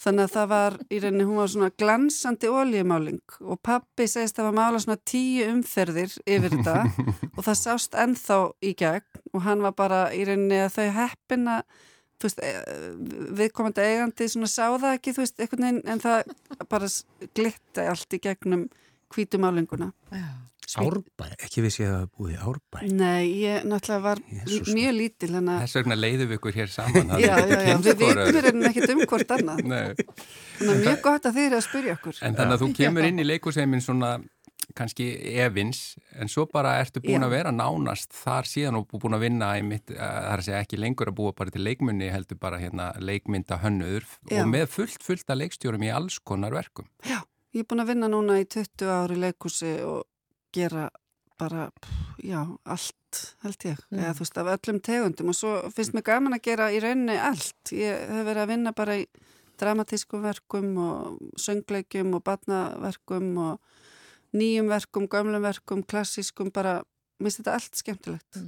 [0.06, 4.44] Þannig að það var í rauninni, hún var svona glansandi olíumáling og pappi segist að
[4.44, 6.76] það var mála svona tíu umferðir yfir þetta
[7.36, 11.58] og það sást ennþá í gegn og hann var bara í rauninni að þau heppina,
[12.22, 12.62] þú veist, eh,
[13.42, 16.92] viðkomandi eigandi svona sá það ekki, þú veist, einhvern veginn, en það bara
[17.40, 18.68] glitti allt í gegnum
[19.16, 19.90] hvítumálinguna.
[20.14, 20.28] Já.
[20.82, 22.80] Árbæ, ekki vissi ég að það búið í Árbæ.
[23.00, 24.72] Nei, ég náttúrulega var Jesús.
[24.76, 27.12] mjög lítil, hann að, Þess vegna leiðum við ykkur hér saman.
[27.24, 29.66] já, já, já, við vitum ekkert um hvort annað.
[29.66, 30.08] Nei.
[30.60, 32.22] Þannig að mjög gott að þið eru að spyrja okkur.
[32.22, 34.16] En þannig að þú kemur inn í leikuseimin svona
[34.76, 35.06] kannski
[35.40, 35.82] evins,
[36.18, 37.28] en svo bara ertu búin Já.
[37.28, 41.12] að vera nánast þar síðan og búin að vinna í mitt, að segja ekki lengur
[41.12, 44.42] að búa bara til leikmunni, heldur bara hérna leikmynda hönnöður Já.
[44.42, 46.90] og með fullt, fullt að leikstjórum í alls konar verkum.
[47.06, 47.22] Já,
[47.54, 50.02] ég er búin að vinna núna í 20 ári leikúsi og
[50.56, 50.88] gera
[51.40, 51.68] bara,
[52.24, 54.00] já, allt held ég, Mm.
[54.00, 57.18] eða þú veist, af öllum tegundum og svo finnst mér gaman að gera í rauninni
[57.20, 57.72] allt.
[57.76, 59.06] Ég hef verið að vinna bara í
[59.60, 63.60] dramatískum verkum og söngleikjum og barnaverkum og
[64.36, 66.82] nýjum verkum, gömlum verkum, klassískum, bara,
[67.20, 68.40] mér finnst þetta allt skemmtilegt.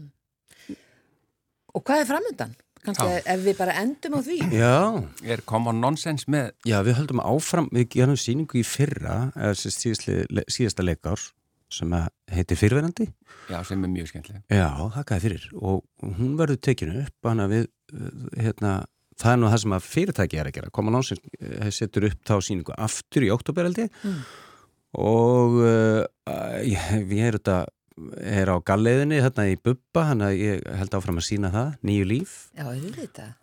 [1.75, 2.55] Og hvað er framöndan?
[2.87, 3.21] Kanski Já.
[3.33, 4.37] ef við bara endum á því?
[4.53, 9.55] Já, Er common nonsense með, já, við höldum áfram, við gerum síningu í fyrra, eða
[9.57, 11.19] sem síðasta, síðasta leikár,
[11.73, 11.91] sem
[12.31, 13.07] heitir Fyrverandi.
[13.51, 14.43] já, sem er mjög skemmtileg.
[14.51, 15.83] Já, þakkaði fyrir og
[16.17, 18.73] hún verður tekinu upp hann að við, uh, hérna,
[19.19, 20.69] það er nú það sem að fyrirtæki er að gera.
[20.71, 24.19] Common Nonsense uh, setur upp þá síningu aftur í oktoberaldi Mm.
[24.97, 26.03] og uh,
[26.63, 27.57] ég, ég er þetta
[28.21, 32.07] er á galleiðinni hérna í Bubba, hann að ég held áfram að sína það, nýju
[32.11, 32.35] líf.
[32.53, 32.67] Já,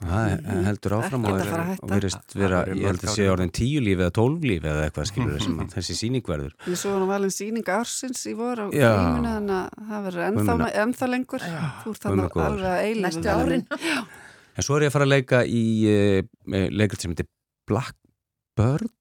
[0.00, 3.82] það heldur áfram og, er, og verist vera, verður ég held að sé orðin tíu
[3.84, 6.56] líf eða tólf líf eða eitthvað skilur sem að þessi síning verður.
[6.70, 10.26] Ég svo hann valin síning ársins í voru gríminu þannig að það verður
[10.84, 11.48] ennþá, lengur.
[11.82, 13.04] Þú ert þannig alveg að eilífu.
[13.08, 13.66] Næstu árin?
[14.54, 16.20] En svo er ég að fara að leika í uh,
[16.70, 17.26] leikrit sem heitir
[17.66, 18.92] Blackbird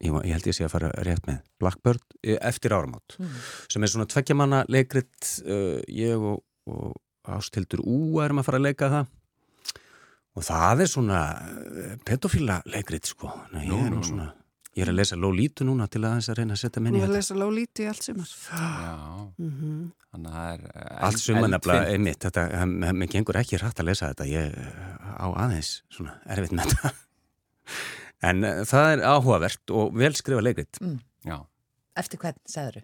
[0.00, 3.34] ég, ég held ég sé að fara rétt með Blackbird eh, eftir áramót Mm.
[3.70, 8.66] sem er svona tveggjamanna leikrit uh, ég og, og Ástildur Ú erum að fara að
[8.68, 9.06] leika það
[10.34, 14.08] og það er svona uh, pedofíla leikrit sko Nei, Nú, ég, er nú, nú nú.
[14.08, 14.26] svona,
[14.74, 16.98] ég er að lesa Lólítu núna til að þess að reyna að setja Nú minni
[16.98, 18.32] í er að lesa Lólíti í allt sumar.
[18.50, 18.96] Já,
[19.38, 21.54] Mm þannig að það er eh, Allt suma eldfimt.
[21.56, 26.12] nefnilega einmitt, þetta, mér gengur ekki hrætt að lesa þetta, ég eh, á aðeins svona
[26.30, 26.92] erfitt með þetta.
[28.24, 30.80] En uh, það er áhugavert og vel skrifa leikrit,
[31.24, 31.38] Já,
[32.00, 32.80] Eftir hvern, sagður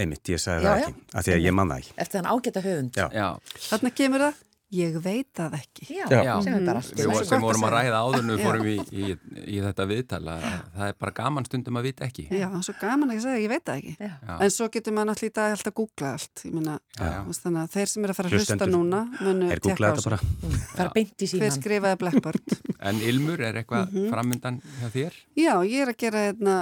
[0.00, 0.86] einmitt, ég sagði Já, það já.
[0.88, 1.92] ekki, af því að ég man það ekki.
[2.04, 2.96] Eftir þann ágæta höfund?
[2.96, 3.06] Já.
[3.12, 3.26] já,
[3.68, 4.38] Þarna kemur það,
[4.70, 5.86] ég veit það ekki.
[5.90, 6.34] Já, Já.
[6.44, 8.44] sem er bara allt Við sem vorum að ræða áður en við Já.
[8.46, 9.16] fórum í, í,
[9.50, 10.34] í þetta viðtala
[10.76, 13.64] það er bara gaman stundum að vita ekki Já, svo gaman að segja, ég veit
[13.66, 13.94] það ekki.
[13.98, 14.36] Já.
[14.46, 16.44] En svo getur maður náttúrulega í dag alltaf að googla allt.
[16.44, 19.94] Veist, þannig að þeir sem eru að fara að hlusta núna munu Er tekka á
[19.98, 20.08] þessu.
[20.10, 20.20] bara?
[20.22, 21.56] Mm, Fara beint í Hver síman.
[21.58, 22.58] skrifaði Blackbird?
[22.90, 24.08] En Ilmur, er eitthvað Mhm.
[24.14, 25.12] framundan hjá þér?
[25.36, 26.54] Já, ég er að gera hérna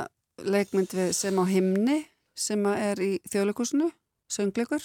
[0.42, 1.98] leikmynd við sem á himni
[2.34, 3.90] sem er í þjóðleikúsinu,
[4.30, 4.82] söngleikur,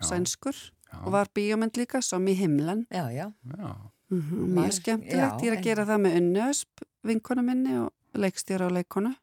[0.00, 0.06] Já.
[0.12, 0.54] sænskur
[0.92, 2.86] Já, og var bíómynd líka, som í himlen.
[2.90, 3.32] Já, já.
[3.58, 3.76] já,
[4.10, 7.90] Mm Var- Mjög skemmtilegt, ég er að gera það með Unni Ösp, vinkonu minni og
[8.14, 9.14] leikstjóra og leikonu.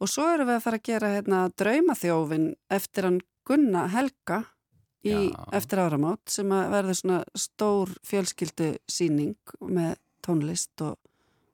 [0.00, 4.44] Og svo erum við að fara að gera hérna draumaþjófin eftir hann Gunna Helga
[5.04, 9.96] í, eftir áramót sem að verður svona stór fjölskyldu síning með
[10.26, 10.96] tónlist og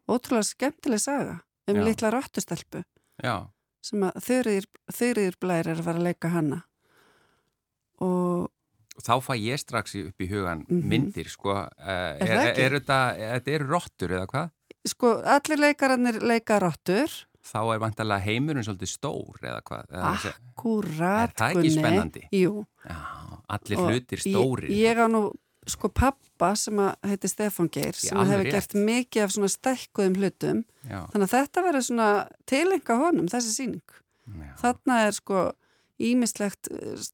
[0.08, 1.84] ótrúlega skemmtileg saga um Já.
[1.84, 2.84] litla rottustelpu
[3.22, 3.36] já,
[3.82, 6.62] sem að þurriður, þurriður blær er að fara að leika hana
[8.00, 8.51] og og
[9.00, 10.88] þá fæ ég strax upp í hugan Mhm.
[10.88, 11.68] myndir, sko uh,
[12.20, 14.50] Er er, er, þetta, eru rottur eða hvað?
[14.86, 17.08] sko allir leikarannir leika rottur
[17.42, 19.86] Þá er vantarlega heimurinn svolítið stór eða hvað?
[20.52, 22.20] Akkurat, Er það ekki spennandi?
[22.32, 22.64] Jú.
[22.86, 22.98] Já,
[23.50, 25.32] allir Og hlutir stórir Ég, ég á nú
[25.66, 28.52] sko pappa sem að heiti Stefán Geir sem alveg hefur rétt.
[28.52, 32.08] gert mikið af svona stækkuðum hlutum Já, þannig að þetta verður svona
[32.50, 33.82] tilenga honum þessi síning.
[34.26, 35.52] já, Þarna er sko
[36.00, 36.70] ímislegt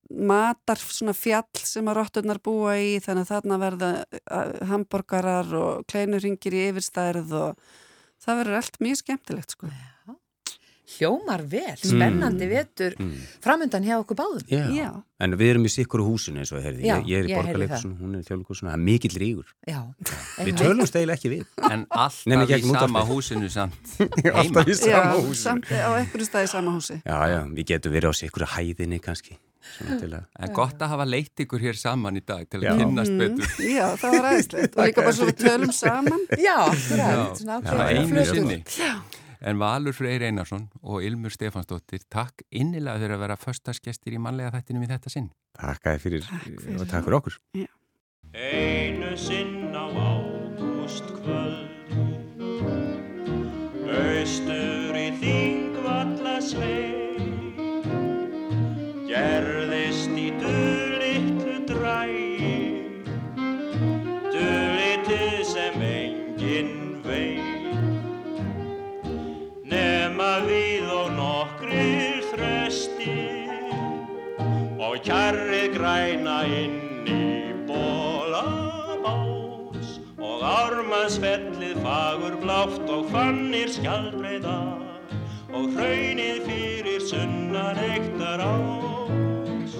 [0.08, 5.86] matar svona fjall sem að rotturnar búa í þannig að þarna verða uh, hamborgarar og
[5.90, 7.70] kleinurringir í yfirstærð og
[8.22, 9.70] það verður allt mjög skemmtilegt sko.
[10.88, 13.10] Hljómar vel, spennandi vetur Mm.
[13.44, 14.44] framöndan hjá okkur báðum.
[14.48, 14.62] Já.
[14.72, 14.88] Já.
[15.20, 17.96] En við erum í sikkur húsinu eins og heyrði, Já, ég, ég er í borgarleikusinu,
[18.00, 19.50] hún er í þjóðleikusinu, það er mikill rígur.
[19.68, 19.80] Já.
[20.46, 21.44] Við tölum steil ekki við.
[21.70, 23.98] En alltaf í sama húsinu samt
[24.40, 25.34] Alltaf í sama Já, húsinu.
[25.42, 26.96] samt á einhverju stað í sama húsi.
[27.04, 29.36] Já, já, við getum verið á sikkur hæðinni kannski.
[29.84, 30.24] Að...
[30.40, 33.68] En gott að hafa leitt ykkur hér saman í dag til að kynnast Mm, betur
[33.68, 36.22] já, það var aðeinslegt og líka bara svo við tölum saman.
[36.38, 36.56] Já,
[36.96, 37.36] Já, akkurat.
[37.36, 39.02] Svona
[39.40, 44.18] já, En Valur Freyr Einarsson og Ilmur Stefansdóttir takk innilega fyrir að vera föstaskestir í
[44.22, 46.80] mannlega þættinum í þetta sinn Takk fyrir, Takk fyrir.
[46.80, 47.38] og takk fyrir okkur.
[48.34, 51.66] Einu sinn á ágúst kvöld
[53.88, 56.84] Austur í þingvallasvei
[59.08, 62.58] Gerðist í dulitlu drægi
[64.28, 66.74] Dulitið sem enginn
[81.18, 84.84] ármannsfellið fagur blátt og fannir skjaldbreiðar
[85.50, 89.74] Og hraunið fyrir sunnan ektar ás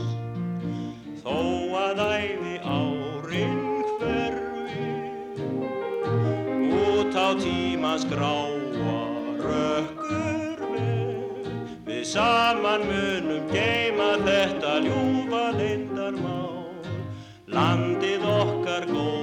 [1.22, 1.36] Þó
[1.78, 4.89] að æfi árin hverfi
[6.74, 8.99] Út á tímans gráa
[9.39, 11.53] rökkur við
[11.86, 16.82] Við saman munum geima þetta ljúfa lindarmál
[17.47, 19.18] Landið okkar góða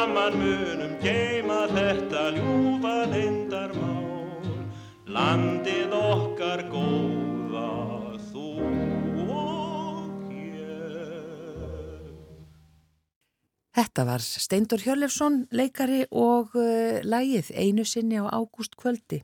[0.00, 4.46] saman munum geima þetta ljúfa lindarmál
[5.12, 7.72] Landið okkar góða
[8.30, 8.46] þú
[9.34, 12.06] og ég
[13.76, 19.20] Þetta var Steindur Hjörlefsson, leikari og uh, lægið einu sinni á ágúst kvöldi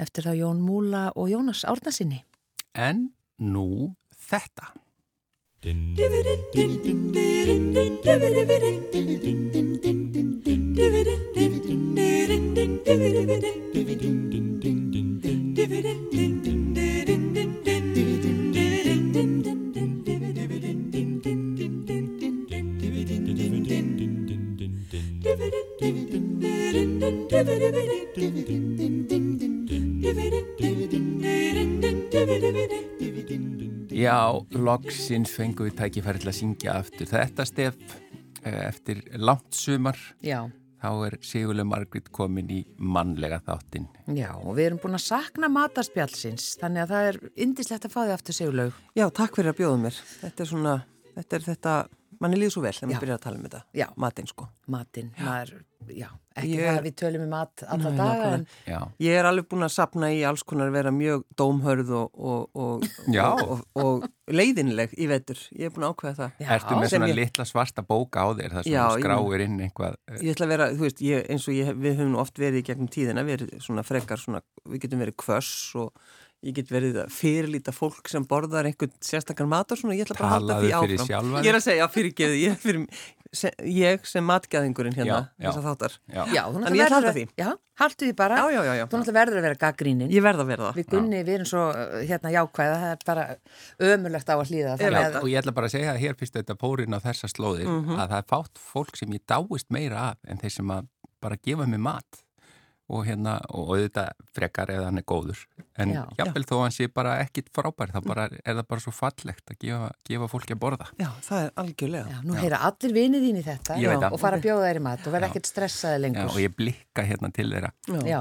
[0.00, 2.24] eftir það Jón Múla og Jónas Árnasinni.
[2.72, 3.92] En nú
[4.30, 4.72] þetta.
[33.94, 34.26] Já,
[34.58, 37.78] loksins fengum við tækifæri til að syngja aftur þetta stef
[38.42, 39.96] eh, eftir langt sumar.
[40.18, 40.50] Já,
[40.84, 43.86] Þá er Sigurlega Margrit komin í mannlega þáttinn.
[44.12, 48.00] já, og við erum búin að sakna matarspjálsins, þannig að það er indislegt að fá
[48.02, 48.82] því aftur segulaug.
[48.92, 50.00] Já, takk fyrir að bjóða mér.
[50.20, 50.74] Þetta er svona,
[51.14, 51.76] þetta er þetta,
[52.20, 53.62] manni líður svo vel þegar maður byrjar að tala um þetta.
[53.74, 53.86] Já.
[53.96, 54.48] Matinn sko.
[54.70, 55.50] Matinn, maður,
[55.92, 56.06] já,
[56.40, 58.46] ekki Ég- það að við tölum um mat alla Nei, daga, en
[59.04, 62.86] Ég er alveg búin að sapna í alls konar vera mjög dómhörð og, og, og,
[63.12, 65.36] og, og, og leiðinleg í vetur.
[65.52, 66.32] Ég er búin að ákveða það.
[66.40, 69.44] já, ertu með sem svona ég- litla svarta bóka á þér þar sem Já, skráir
[69.44, 69.96] inn eitthvað.
[70.08, 72.38] eh, Ég ætla að vera, þú veist, ég, eins og ég, við höfum nú oft
[72.40, 75.92] verið í gegnum tíðina, við erum svona frekar svona, við getum verið kvöss og
[76.44, 80.18] ég get verið að fyrirlíta fólk sem borðar einhvern sérstakar mat og svona, ég ætla
[80.20, 81.08] bara að halda Talaðu því fyrir áfram.
[81.10, 82.86] sjálfa Ég er að segja, fyrirgeðu, ég, fyrir,
[83.34, 85.48] se, ég sem matgæðingurinn hérna, Já, já.
[85.48, 85.94] þess að þáttar.
[86.14, 87.24] Já, Já, Þannig ég ætla að halda því.
[87.40, 87.48] Já,
[87.80, 88.36] haldu því bara.
[88.38, 88.84] Já, já, já, já.
[88.84, 90.12] Þú náttúrulega verður að vera gaggrínin.
[90.14, 90.78] Ég verð að vera það.
[90.82, 93.24] Við Gunni, við erum svo uh, hérna jákvæða, það er bara
[93.90, 94.74] ömulegt á að hlýða.
[94.74, 96.94] Ég þannig veit að- og ég ætla bara að segja að hér fyrst þetta pórin
[96.94, 97.96] á þessa slóðir Mhm.
[97.98, 100.86] að það er fátt fólk sem ég dáist meira af en þeir sem að
[101.20, 102.22] bara gefa mér mat
[102.92, 105.40] og hérna, og auðvitað frekar eða hann er góður
[105.80, 106.02] en Já.
[106.18, 109.58] jafnvel þó hann sé bara ekkit frábær þá bara, er það bara svo fallegt að
[109.64, 112.12] gefa, gefa fólki að borða Já, það er algjörlega.
[112.12, 115.16] Já, nú heyra allir vinið þín í þetta og fara að bjóða þeirri mat og
[115.16, 116.28] verða ekkert stressaði Já, lengur.
[116.28, 117.72] og ég blikka hérna til þeirra
[118.04, 118.20] Já,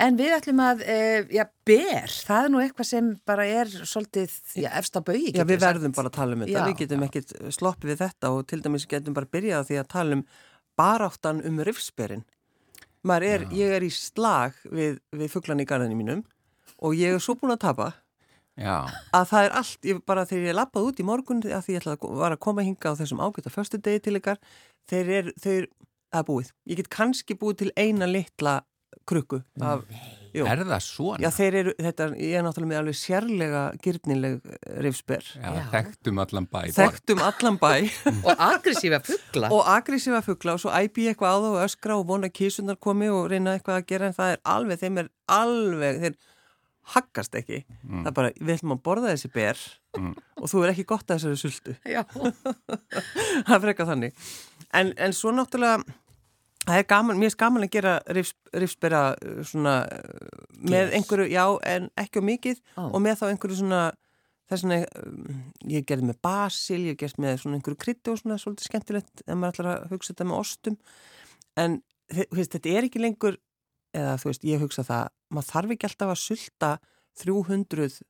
[0.00, 0.98] en við ætlum að, e,
[1.36, 5.34] já, ber, það er nú eitthvað sem bara er svolítið, já, efst á baugi.
[5.36, 6.56] Já, við verðum bara að tala um þetta.
[6.56, 6.66] Já.
[6.66, 9.90] við getum ekkit sloppið við þetta og til dæmis getum bara byrjað á því að
[9.94, 10.24] tala um
[10.80, 12.24] baráttan um rifsberin.
[13.00, 16.22] Er, ég er í slag við, við fugglan í garðinu mínum
[16.84, 17.86] og ég er svo búin að tapa.
[18.60, 21.76] Já, að það er allt, ég bara þegar ég lappað út í morgun að því
[21.78, 24.40] ég að var að koma hinga á þessum ágæta förstu degi til ykkar,
[24.90, 25.68] þeir er, þeir,
[26.12, 26.50] er búið.
[26.68, 28.58] Ég get kannski búið til eina litla
[29.08, 29.86] krukku af,
[30.36, 30.46] jú.
[30.46, 31.20] er það svona?
[31.24, 34.40] Já, þeir eru, þetta, ég er náttúrulega með alveg sérlega gyrnileg
[34.86, 35.28] rifsber.
[35.36, 35.62] Já, Já.
[35.74, 37.70] þekktum allan bæ Þekktum allan bæ
[38.28, 39.52] Og aggressífa fuggla.
[39.54, 42.78] og agressífa fuggla og svo æpi ég eitthvað á það og öskra og vona kísunar
[42.80, 45.10] komi og reyna eitthvað að gera en það er alveg, þeim er
[45.40, 46.20] alveg, þeir
[46.90, 49.58] haggast ekki það er bara, við ætlum að borða þessi ber
[50.40, 52.02] og þú er ekki gott að þessari sultu Já,
[53.46, 54.24] það er frekar þannig
[54.80, 55.84] en, en svo náttúrulega
[56.66, 60.94] það er gaman, mér er gaman að gera rifs, rifsbera uh, svona uh, með Gels.
[60.98, 62.82] einhverju, já, en ekki á mikið Ó.
[62.90, 63.82] og með þá einhverju svona
[64.50, 68.38] þess vegna, um, ég gerði með basil ég gerði með svona einhverju krytti og svona
[68.42, 70.80] svolítið skemmtilegt, ef maður ætlar að hugsa þetta með ostum
[71.60, 71.80] en
[72.10, 73.38] veist, þetta er ekki lengur
[73.96, 76.72] eða þú veist, ég hugsa það maður þarf ekki alltaf að sulta
[77.20, 78.00] 300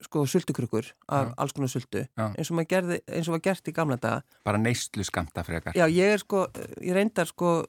[0.00, 1.34] sko sultukrukkur af Já.
[1.36, 2.26] alls konar sultu Já.
[2.36, 5.76] eins og maður gerði, eins og var gert í gamla daga bara neyslu skamta frekar
[5.76, 6.46] Já, ég er sko,
[6.80, 7.66] ég reyndar sko,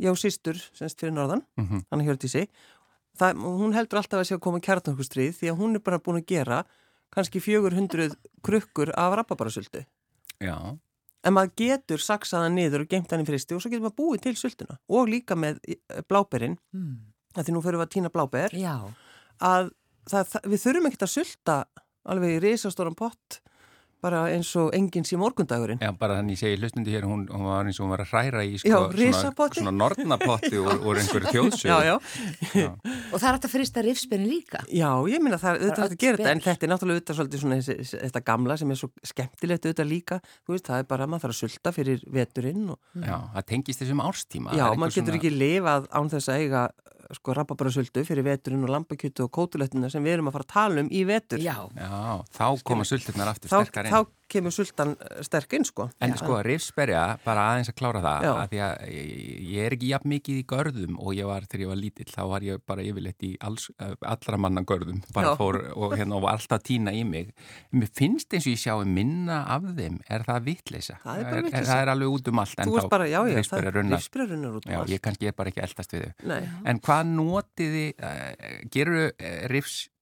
[0.00, 1.84] ég á sýstur, semst fyrir norðan, Mhm.
[1.90, 2.48] hann hjörði sig,
[3.18, 6.20] það, hún heldur alltaf að sé að koma kjartankustrið því að hún er bara búin
[6.22, 6.64] að gera
[7.12, 9.84] kannski 400 krukkur af rababarasöldu.
[10.40, 10.78] Já,
[11.22, 14.20] En maður getur saksaða niður og geimt hann í fristi og svo getur maður búið
[14.24, 16.94] til söltuna og líka með eh, bláberinn, mm.
[17.36, 18.76] að því nú fyrir við að týna bláber, já.
[19.44, 19.68] að
[20.08, 21.60] það, það, við þurfum ekkert að sölta
[22.10, 23.40] alveg í risastóran pott
[24.00, 25.76] bara eins og enginn sé morgundagurinn.
[25.84, 28.14] já, bara þannig ég segi hlustundi hér, hún, hún var eins og hún var að
[28.14, 29.60] hræra í Já, sko, svona, risapotti.
[29.60, 31.68] svona nornapotti úr, úr einhverju þjóðsögu.
[31.68, 31.98] Já,
[32.56, 32.70] já.
[33.12, 34.62] Og það er hægt að frista rifspenni líka.
[34.72, 37.20] Já, ég minna það, auðvitað öll hægt að gera þetta, en þetta er náttúrulega auðvitað
[37.20, 37.60] svolítið svona
[38.06, 41.26] þetta gamla sem er svo skemmtilegt auðvitað líka, þú veist, það er bara að maður
[41.26, 44.56] þarf að sulta fyrir veturinn og Já, það tengist þessum árstíma.
[44.56, 46.64] já, Það er maður getur ekki lifað án þess að eiga
[47.16, 50.52] sko rababara sultu fyrir veturinn og lambakjötu og kótulettuna sem við erum að fara að
[50.54, 51.42] tala um í vetur.
[51.42, 51.56] Já.
[51.74, 53.94] Já, þá koma sulturnar aftur Þá, sterkar inn.
[53.96, 55.88] þá kemur sultan eh, sterk inn, sko.
[56.02, 58.32] En sko, rifsberja, bara aðeins að klára það, Já.
[58.32, 61.72] að því að ég, er ekki jafn mikið í görðum og ég var, þegar ég
[61.72, 65.38] var lítill, þá var ég bara yfirleitt í alls, eh, allra manna görðum, bara Já.
[65.40, 67.34] fór og hérna og var alltaf að týna í mig.
[67.74, 70.98] Mér finnst eins og ég sjái minna af þeim, er það vitleysa?
[71.04, 71.70] Það er bara vitleysa.
[71.70, 72.74] Það er alveg út um allt, en
[73.10, 74.08] já, já, rifsberja runnar.
[74.14, 74.90] runnar út um Já, allt.
[74.90, 76.28] ég kannski er bara ekki eldast við þau.
[76.30, 79.48] Nei, En hvað notiði, uh, gerur uh,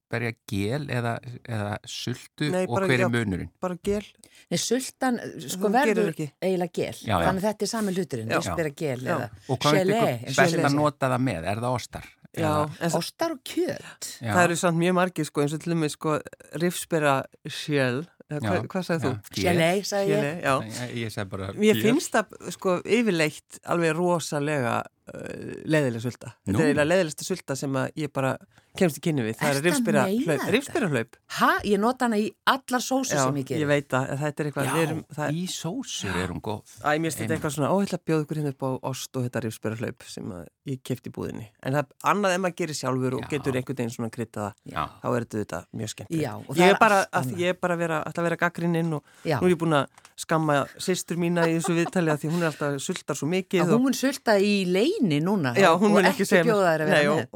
[0.09, 1.13] rifsberja gel eða,
[1.49, 3.05] eða sultu Nei, og bara- hver já.
[3.07, 3.51] er munurinn?
[3.61, 4.05] bara gel.
[4.51, 6.95] Nei, sultan, sko Hún verður eiginlega gel.
[7.05, 7.27] Já, já.
[7.27, 9.17] Þannig að þetta er sami hluturinn, rifspenni gel Já.
[9.17, 9.99] eða Og hvað gelé.
[9.99, 11.45] er og best ég að nota það með?
[11.45, 12.05] Er það ostar?
[12.39, 14.21] Já, Ostar og kjöt.
[14.23, 14.33] Já.
[14.35, 16.19] það eru samt mjög margir, sko, eins og til og með, sko,
[16.61, 17.15] rifsberja
[17.49, 19.13] sjel, hvað, hvað sagði þú?
[19.35, 20.21] Gelé, sagði ég.
[20.21, 20.55] Gelé, já.
[20.63, 21.83] Ég, ég segi bara Mér gél.
[21.83, 26.35] finnst það sko yfirleitt alveg rosalega uh, leðileg sulta.
[26.47, 28.37] Þetta er eiginlega leðilegsta sulta sem að ég bara
[28.79, 29.37] kemst í kynni við.
[29.39, 29.71] Það Ertu
[30.35, 31.19] er rifspyrra hlaup.
[31.39, 33.69] Ha, ég nota hana í allar sósur Já, sem ég ég gerir.
[33.71, 34.69] veit að þetta er eitthvað.
[34.69, 36.75] Já, erum, það, í sósur er hún góð.
[36.81, 38.71] Æ, mér finnst þetta eitthvað svona, ó, ég ætla að bjóða ykkur hérna upp á
[38.93, 40.35] ost og þetta rifspyrra hlaup sem
[40.69, 41.49] ég kefti í búðinni.
[41.63, 43.31] En það er annað ef maður gerir sjálfur og Já.
[43.35, 44.53] getur einhvern veginn svona.
[44.69, 44.83] Já.
[45.03, 46.15] Þá er þetta, mjög skemmt.
[46.49, 49.49] Og ég er er bara, að, ég er bara vera, að vera gaggrinninn og nú
[49.49, 52.79] er ég búin að skamma sýstur mína í þessu viðtali að því hún er alltaf
[52.83, 56.85] sultar svo mikið og hún mun sulta í leini núna Já, og ekki bjóða þær
[56.85, 57.29] að vera og, með.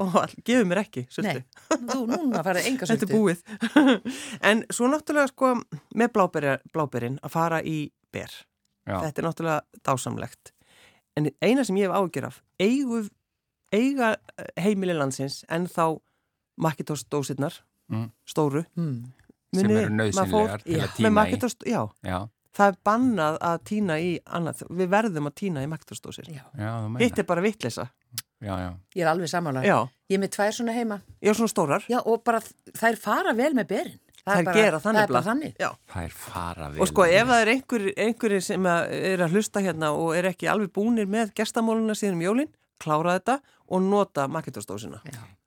[1.22, 3.06] Nei, þú núna farið enga sultu.
[3.06, 3.42] Þetta er búið.
[4.50, 5.52] en svo náttúrulega sko
[5.94, 6.12] með
[6.74, 7.78] bláberinn að fara í
[8.12, 8.32] ber.
[8.86, 8.96] Já.
[9.06, 10.52] Þetta er náttúrulega dásamlegt.
[11.16, 13.02] En eina sem ég hef ágjör af, eigu,
[13.72, 14.14] eiga
[14.60, 15.98] heimili landsins en þá
[16.62, 17.60] makitósdósirnar,
[17.92, 18.10] Mm.
[18.24, 18.62] stóru.
[18.76, 19.12] Mm.
[19.52, 21.70] Sem Munið eru nöðsynlegar fór- til að Með tína í.
[21.72, 22.18] já, Já,
[22.56, 24.62] það er bannað að týna í annað.
[24.70, 26.30] Við verðum að týna í makitósdósir.
[26.98, 27.90] Hitt er bara vittleysa.
[28.42, 28.70] Já, já.
[28.98, 29.66] ég er alveg samanlega.
[29.70, 29.80] Já,
[30.12, 30.96] Ég er með tvær svona heima.
[31.22, 31.84] já, svona stórar.
[31.88, 32.40] Já, og bara
[32.76, 33.98] þær fara vel með berin.
[34.22, 35.54] Það Þær er bara, gera það er bara þannig.
[35.58, 35.70] Já.
[36.02, 36.80] Er fara vel.
[36.84, 40.28] Og sko ef það er einhver, einhverjir sem að er að hlusta hérna og er
[40.30, 43.38] ekki alveg búnir með gestamóluna síðan um jólinn, klára þetta
[43.72, 45.00] og nota maketostósina.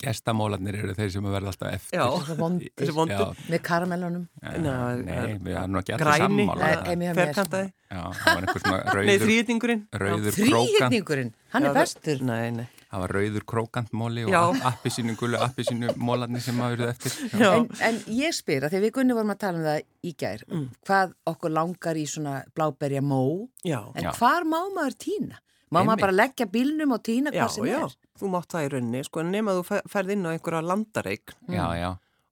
[0.04, 2.00] Gestamólarnir eru þeir sem verða alltaf eftir.
[2.00, 2.72] Já, Þessi vondir.
[2.82, 3.16] þessi vondu.
[3.16, 3.48] Já.
[3.54, 4.26] Með karamellunum.
[4.44, 6.60] Nei, Nei, við erum ekki Græni, sammála.
[6.66, 7.72] Nei, nei, mér- ferkantaði.
[7.96, 9.84] Já, það var einhver svona Nei, rauður, þrýðningurinn.
[10.04, 10.40] rauður krókant.
[10.42, 12.22] Þrýhitningurinn, hann er bestur.
[12.28, 12.68] Nei, nei.
[12.92, 14.40] Það var rauður krókantmóli Já.
[14.50, 17.16] og appisínu gullu appisínu mólarnir sem maður verið eftir.
[17.42, 17.50] Já.
[17.58, 20.44] En, en ég spyr að þegar við gunni vorum að tala um það í gær,
[20.48, 20.68] Mm.
[20.88, 24.12] hvað okkur langar í svona bláberja mó, Já, en Já.
[24.20, 25.40] hvar má maður týna?
[25.74, 25.90] Má Einmitt.
[25.90, 27.80] maður bara leggja bílnum og týna já, hvað sem já.
[27.84, 27.96] er?
[28.22, 31.34] Þú mátt það í rauninni, sko, en nema þú fer- ferð inn á einhverja landareik
[31.50, 31.90] Já, já.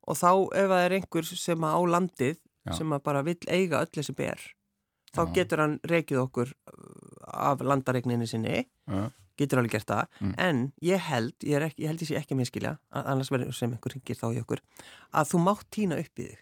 [0.07, 2.37] og þá ef það er einhver sem á landið
[2.69, 2.77] Já.
[2.77, 4.37] sem bara vill eiga öll þessi ber,
[5.17, 5.33] þá Já.
[5.33, 9.09] getur hann reikið okkur uh, af landareikninni sinni Já.
[9.43, 10.33] Getur alveg gert það, Mm.
[10.37, 13.29] en ég held ég, er ekki, ég held ég sé ekki að miskilja a- annars
[13.31, 14.59] verður sem einhver ringir þá í okkur
[15.13, 16.39] að þú mátt týna upp í þig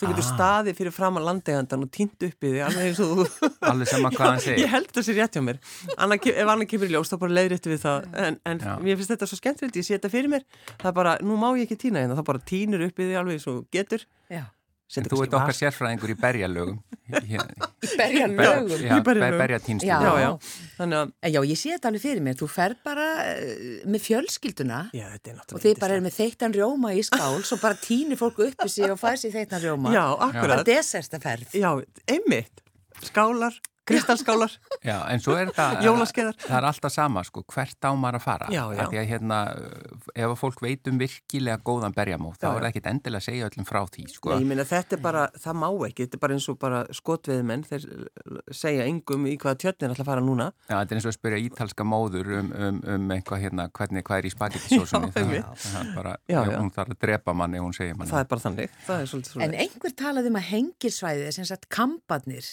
[0.00, 0.32] þú getur Ah.
[0.32, 3.86] staðið fyrir fram að landegandan og týnt upp í þig alveg eins og þú Allir
[3.90, 4.68] sem að hvað hann ég segir.
[4.72, 5.58] held það sé rétt hjá mér
[5.98, 9.12] Anna, ef annar kemur í ljós þá bara leiðréttu við það en, en mér finnst
[9.12, 10.46] þetta svo skemmtilegt ég sé þetta fyrir mér,
[10.80, 13.18] það er bara, nú má ég ekki týna hérna, það bara týnur upp í þig
[13.20, 14.46] alveg eins og getur Já.
[14.90, 16.78] Þú ert okkar sérfræðingur í berjalögum
[17.10, 18.72] Berja lögum.
[18.82, 19.38] Já, Í berjalögum.
[19.38, 19.86] berjatínstu.
[19.86, 19.98] Já.
[20.02, 20.30] Já, já,
[20.78, 22.36] þannig að En já, ég sé þetta alveg fyrir mér.
[22.40, 26.16] Þú fer bara eh, með fjölskylduna Já, þetta er náttúrulega og þið bara eru með
[26.18, 29.62] þeittan rjóma í skál svo bara týnir fólk upp í sig og fær sér þeittan
[29.64, 29.94] rjóma.
[29.94, 31.54] Já, Bara akkurat desertaferð.
[31.58, 31.70] Já,
[32.10, 32.62] einmitt
[33.06, 33.54] Skálar,
[33.90, 34.54] kristalskálar.
[34.86, 36.38] Já, en svo er það Jólaskeiðar.
[36.46, 38.48] það er alltaf sama, sko, hvert á maður að fara.
[38.54, 38.80] Já, já.
[38.84, 39.40] Af því að hérna
[40.14, 43.26] ef að fólk veit um virkilega góðan berjamó þá Já, er það ekkit endilega að
[43.28, 44.32] segja öllum frá því, sko.
[44.34, 46.06] Nei, ég meina þetta er bara, það má ekki.
[46.06, 47.86] Þetta er bara eins og bara skotveðmenn þeir
[48.54, 50.50] segja engum í hvaða tjötnin ætla að fara núna.
[50.68, 54.04] Já, þetta er eins og að spyrja ítalska móður um, um, um eitthvað hérna, hvernig
[54.06, 55.30] hvað er í spagettisósunni það,
[55.64, 58.44] það er bara, Já, hún þarf að drepa manni hún segir manni það er bara
[58.46, 62.46] þannig, það er svolítið En einhver talaði um að hengilsvæði, sem sagt kambarnir,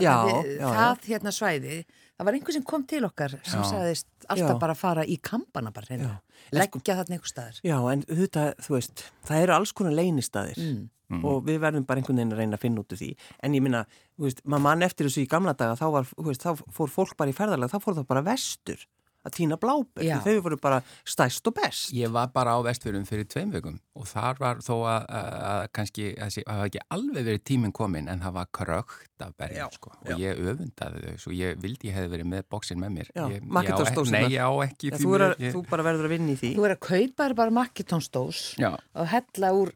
[0.00, 1.78] það, það hérna svæði,
[2.16, 3.68] það var einhver sem kom til okkar sem Já.
[3.70, 4.58] sagðist alltaf Já.
[4.62, 6.10] bara að fara í kampana bara reyna,
[6.52, 7.60] leggja þarna einhver staðar.
[7.64, 11.22] Já, en þetta, þú veist, það eru alls konar leynistæðir Mm.
[11.22, 13.08] og við verðum bara einhvern veginn að reyna að finna út úr því
[13.46, 13.84] en ég minna,
[14.18, 17.12] þú veist, maður mann eftir þessu í gamla daga, þá var, veist, þá fór fólk
[17.16, 18.82] bara í ferðarlega, þá fór það bara vestur
[19.26, 20.18] að týna bláber, Já.
[20.24, 21.90] þau voru bara stæst og best.
[21.96, 25.62] Ég var bara á vestfjörðum fyrir tveim vögum og þar var þó að, að, að
[25.78, 29.72] kannski, að það hafa ekki alveg verið tíminn komin en það var krökt af berjum
[29.74, 29.92] sko.
[29.96, 33.10] og ég öfundaði þau svo ég vildi ég hefði verið með bóksinn með mér.
[33.16, 35.56] Já, ég, ég á Nei, ég á ekki Já, því þú, er að, miður, ég-
[35.56, 36.52] þú bara verður að vinna í því.
[36.56, 39.72] Þú er að kaupa þér bara makkitónstós Já, og hella úr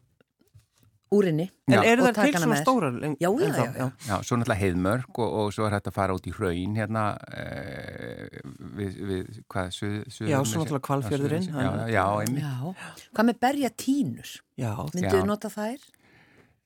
[1.11, 1.45] úrinni.
[1.67, 1.83] En Já.
[1.91, 2.95] eru það til svona stórar?
[3.03, 3.87] en- Já, já, já, já.
[4.07, 7.05] Já, svo náttúrulega heiðmörk og, og svo er hægt að fara út í hraun hérna
[7.35, 8.41] e,
[8.79, 12.43] við, við, hvað, suð, suð, Já, svo náttúrulega Hvalfjörðurinn, Já, hann- já, einmitt.
[12.43, 13.09] Já.
[13.15, 14.29] Hvað með berja tínur?
[14.57, 15.25] Já, Mynduðu Já.
[15.27, 15.89] nota þær?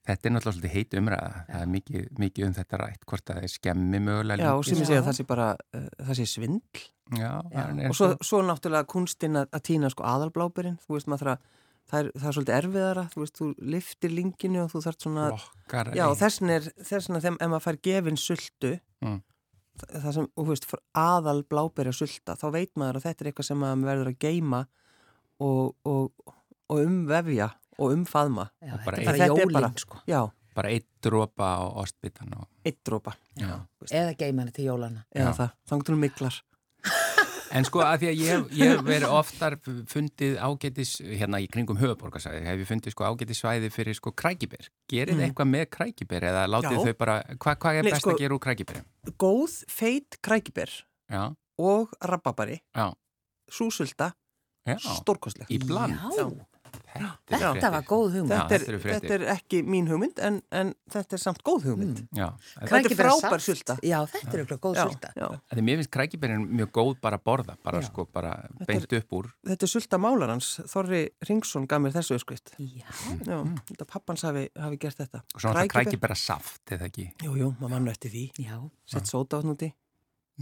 [0.05, 1.29] Þetta er náttúrulega svolítið heit umræða.
[1.49, 4.67] Það er mikið, mikið um þetta rætt, hvort það er skemmi mögulega já, líka.
[4.69, 4.85] sem ég Já.
[4.91, 6.83] segja að það sé bara, uh, það sé svindl
[7.17, 7.89] Já, Já.
[7.89, 11.39] og svo, svo náttúrulega kunstinn að, að týna sko aðalblábyrinn, þú veist maður þarf að
[11.91, 15.25] það er, það er svolítið erfiðara, þú veist, þú liftir linginu og þú þarf svona
[15.35, 15.91] flokkar.
[15.95, 18.73] Já, þessin er, þessin er þeim, ef maður fær gefin sultu,
[19.05, 19.19] Mm.
[19.91, 20.65] það, sem, þú veist,
[20.95, 24.61] aðal blábæri sulta, þá veit maður að þetta er eitthvað sem maður verður að geima
[25.39, 26.11] og, og,
[26.69, 28.49] og umvefja og umfaðma.
[28.63, 30.01] Já, Og þetta bara bara Þetta er jólinn, bara- sko.
[30.07, 30.23] Já,
[30.55, 32.45] Bara eitt dropa á ostbitan og...
[32.63, 33.11] eitt drópa.
[33.35, 33.57] Já.
[33.91, 35.01] Eða geima hana til jólana.
[35.11, 35.35] Eða Já.
[35.35, 36.37] það, þangt hún miklar.
[37.55, 39.55] En sko að því að ég ég hef verið oftar
[39.91, 44.67] fundið ágætis, hérna í kringum höfuborgarsæði, hef ég fundið sko ágætis svæði fyrir sko krækibér.
[44.91, 45.23] Gerið Mm.
[45.29, 46.83] eitthvað með krækibér eða látið Já.
[46.85, 48.81] þau bara, hva, hvað er Nei, best sko- að gera úr krækibér?
[49.17, 50.69] Góð, feit krækiber
[51.09, 51.23] Já,
[51.57, 52.59] og rababari,
[53.49, 54.11] súsulta,
[54.67, 55.47] já, stórkostleg.
[55.49, 55.93] í bland.
[55.93, 56.29] Já,
[56.95, 58.31] Þetta, er þetta var góð hugmynd.
[58.31, 59.09] Þetta er, þetta fréttir.
[59.09, 62.01] þetta er ekki mín hugmynd en, en þetta er samt góð hugmynd.
[62.15, 63.75] Já, Þetta er frábær sulta.
[63.83, 65.11] Já, þetta er eitthvað góð Já, sulta.
[65.19, 65.27] já.
[65.51, 69.15] Því mér finnst krækibérin mjög góð bara að borða, bara sko, bara Þetta beint upp
[69.19, 69.29] úr.
[69.51, 72.55] Þetta er sulta málarans, Þorri Ringsson gaf mér þessu öskvitt.
[72.63, 72.87] Já.
[73.27, 73.39] Já,
[73.73, 75.23] þetta pappans hafi, hafi gert þetta.
[75.35, 77.09] Og svo náttúrulega Krækiber- krækibera saft, eða ekki?
[77.27, 78.27] Jú, jú, maður mann eftir því.
[78.39, 78.59] Já.
[78.87, 79.73] Sett sóta átn úti.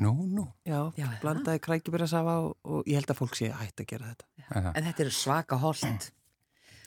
[0.01, 0.47] Nú, nú.
[0.65, 4.71] Já, Já, blandaði krækiberasafa og, og ég held að fólk sé hægt að gera þetta.
[4.73, 6.07] En þetta er svaka holt.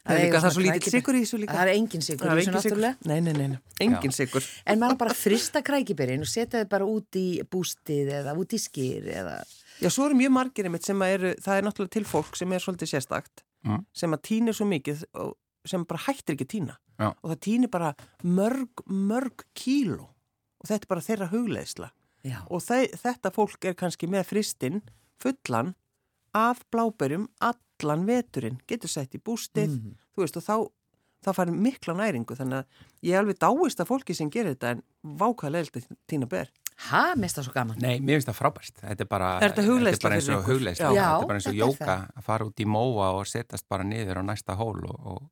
[0.07, 1.57] Það er líka það er svo lítið sigur í þessu líka.
[1.57, 3.09] Það er engin sigur í þessu náttúrulega.
[3.11, 3.59] Nei, nei, nei, nei.
[3.87, 4.47] engin sigur.
[4.67, 8.61] En maður bara frista krækibyrinn og setja þið bara út í bústið eða út í
[8.63, 9.35] skýr eða...
[9.83, 12.55] Já, svo eru mjög margir einmitt sem að eru, það er náttúrulega til fólk sem
[12.55, 13.81] er svolítið sérstakt, Mm.
[13.99, 15.33] sem að týnir svo mikið og
[15.67, 16.75] sem bara hættir ekki að týna.
[17.01, 17.09] Já.
[17.11, 17.89] Og það týnir bara
[18.23, 20.07] mörg, mörg kíló.
[20.63, 21.89] Og þetta er bara þeirra hugleiðsla.
[22.27, 22.39] Já.
[22.47, 24.83] Og þe þetta fólk er kannski með fristinn
[25.23, 25.75] fullan
[26.37, 29.97] af bláberjum allan veturinn, getur sett í bústið, Mhm.
[30.17, 30.57] þú veist, og þá,
[31.25, 32.65] þá fær mikla næringu, þannig að
[33.09, 36.51] ég er alveg dáist að fólki sem gerir þetta en vákaðlega að týna ber.
[36.91, 37.79] Ha, mest það svo gaman.
[37.81, 38.75] Nei, mér finnst það frábært.
[38.85, 40.45] Þetta er bara, Er þetta þetta er bara eins og.
[40.77, 40.93] Já.
[40.93, 44.21] Þetta er bara eins og jóka að fara út í móa og setjast bara niður
[44.21, 45.23] á næsta hól og, og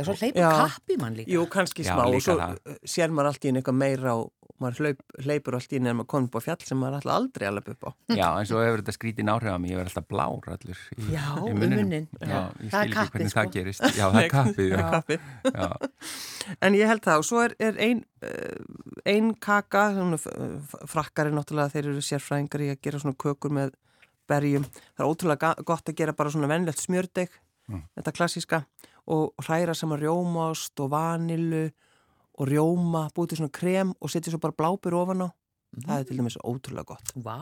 [0.00, 1.30] Eða svo hleypur kapp í mann líka.
[1.36, 2.60] Jú, kannski Já, smá og svo það.
[2.88, 4.30] sér maður allt í einu eitthvað meira og
[4.60, 7.14] maður hlaup, hleypur allt í einu en maður komið upp á fjall sem maður alltaf
[7.16, 7.90] aldrei alveg upp á.
[8.12, 9.70] já, en svo hefur þetta skrítin áhrif á mig.
[9.72, 13.44] Ég verð alltaf blár allur í, Já, í um ég Það er kappið, sko.
[13.80, 13.96] það.
[13.96, 15.20] Já, það er kappið.
[16.60, 21.72] En ég held það og svo er, er ein, uh, ein kaka, uh, frakkari náttúrulega,
[21.74, 23.74] þeir eru sérfræðingar í að gera svona kökur með
[24.30, 24.64] berjum.
[24.96, 27.28] Það er ótrúlega ga- gott að gera bara svona venlegt smjördeg,
[27.70, 27.84] Mm.
[27.96, 28.64] þetta klassíska,
[29.06, 31.68] og hræra saman rjómaost og vanilu
[32.40, 35.28] og rjóma, búið til svona krem og setja svo bara blábur ofan á.
[35.70, 37.12] Það er til dæmis ótrúlega gott.
[37.22, 37.36] Vá.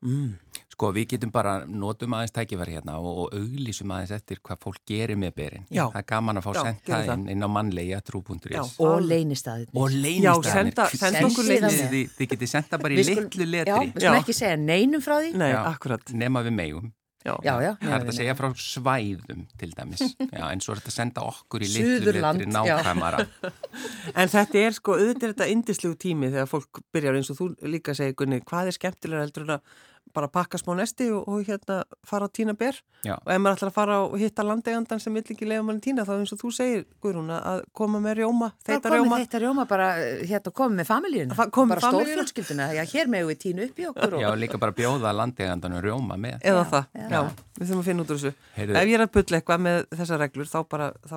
[0.00, 0.30] Mm.
[0.72, 4.78] Sko, við getum bara, notum aðeins tækifæri hérna og, og auglýsum aðeins eftir hvað fólk
[4.88, 5.66] gerir með berin.
[5.68, 5.82] Já.
[5.92, 7.10] Það er gaman að fá það.
[7.12, 8.46] inn, inn á mannlega trú.is.
[8.54, 8.62] Já.
[8.64, 9.10] Og Alveg.
[9.10, 9.68] leynistæðin.
[9.76, 11.68] Og senda- senda okkur Þið-.
[11.90, 13.92] Þið þið getið senda bara í litlu Já, letri.
[13.92, 15.34] við skulum ekki segja neinum frá því.
[15.36, 15.60] Nei, Já.
[15.74, 16.14] akkurat.
[16.16, 16.92] Nema við megum.
[17.20, 17.70] Já, Já, já.
[17.76, 20.04] Það er þetta að segja frá svæðum til dæmis.
[20.16, 22.30] Já, en svo er þetta að senda okkur í litlu já.
[22.48, 23.26] nákvæmara.
[24.20, 27.50] En þetta er sko, auðvitað er þetta indislegu tími þegar fólk byrjar eins og þú
[27.68, 29.76] líka segir Gunni, hvað er skemmtilega heldur en að
[30.10, 32.74] bara pakka smá nesti og, og hérna fara að tína ber
[33.06, 33.14] Já.
[33.14, 36.02] og ef maður ætlar að fara og hitta landegandan sem vill ekki leiða manni tína
[36.04, 39.86] þá eins og þú segir Guðrún að koma með rjóma, komið rjóma þetta rjóma bara,
[40.02, 42.08] eh, hérna komið með familjíuna, Fa- komið bara familíuna.
[42.10, 44.24] stórfjölskylduna, já, hér meðu við tínu upp í okkur og...
[44.24, 46.36] Já, líka bara bjóða landegandanum rjóma með.
[46.42, 47.06] eða Já, það, já.
[47.14, 47.22] já,
[47.60, 48.76] við þurfum að finna út úr þessu Heyrðu.
[48.82, 51.16] ef ég er að bulla eitthvað með þessar reglur þá bara, þá,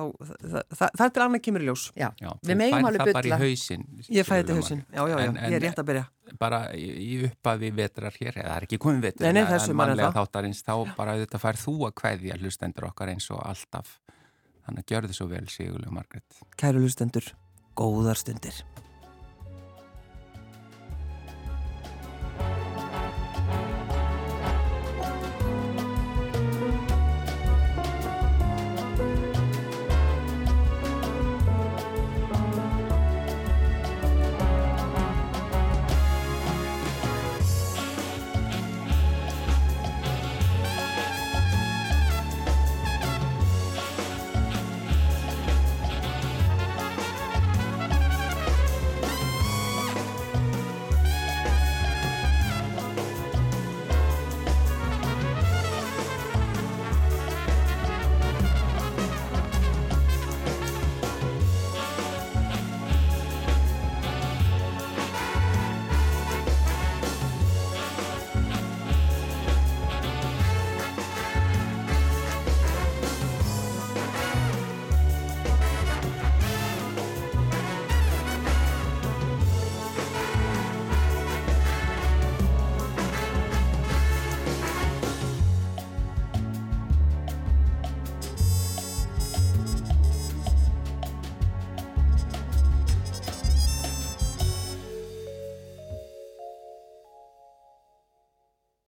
[0.78, 3.84] það, er til annað kemur í ljós Já, Já, við megum alveg í hausinn.
[4.08, 4.84] ég fæði þetta maður.
[4.94, 6.06] já, já, já, ég er rétt að byrja
[6.40, 10.12] bara í upphafi vetrar hér, eða það er ekki komið vetur, Nei, nei, en mannlega
[10.16, 13.98] þáttarins, þá bara auðvitað fær þú að kveðja hlustendur okkar eins og alltaf.
[14.64, 16.40] Þannig að gjör þið svo vel, Sigurlega Margrét.
[16.60, 17.28] Kæru lustendur,
[17.76, 18.64] góðar stundir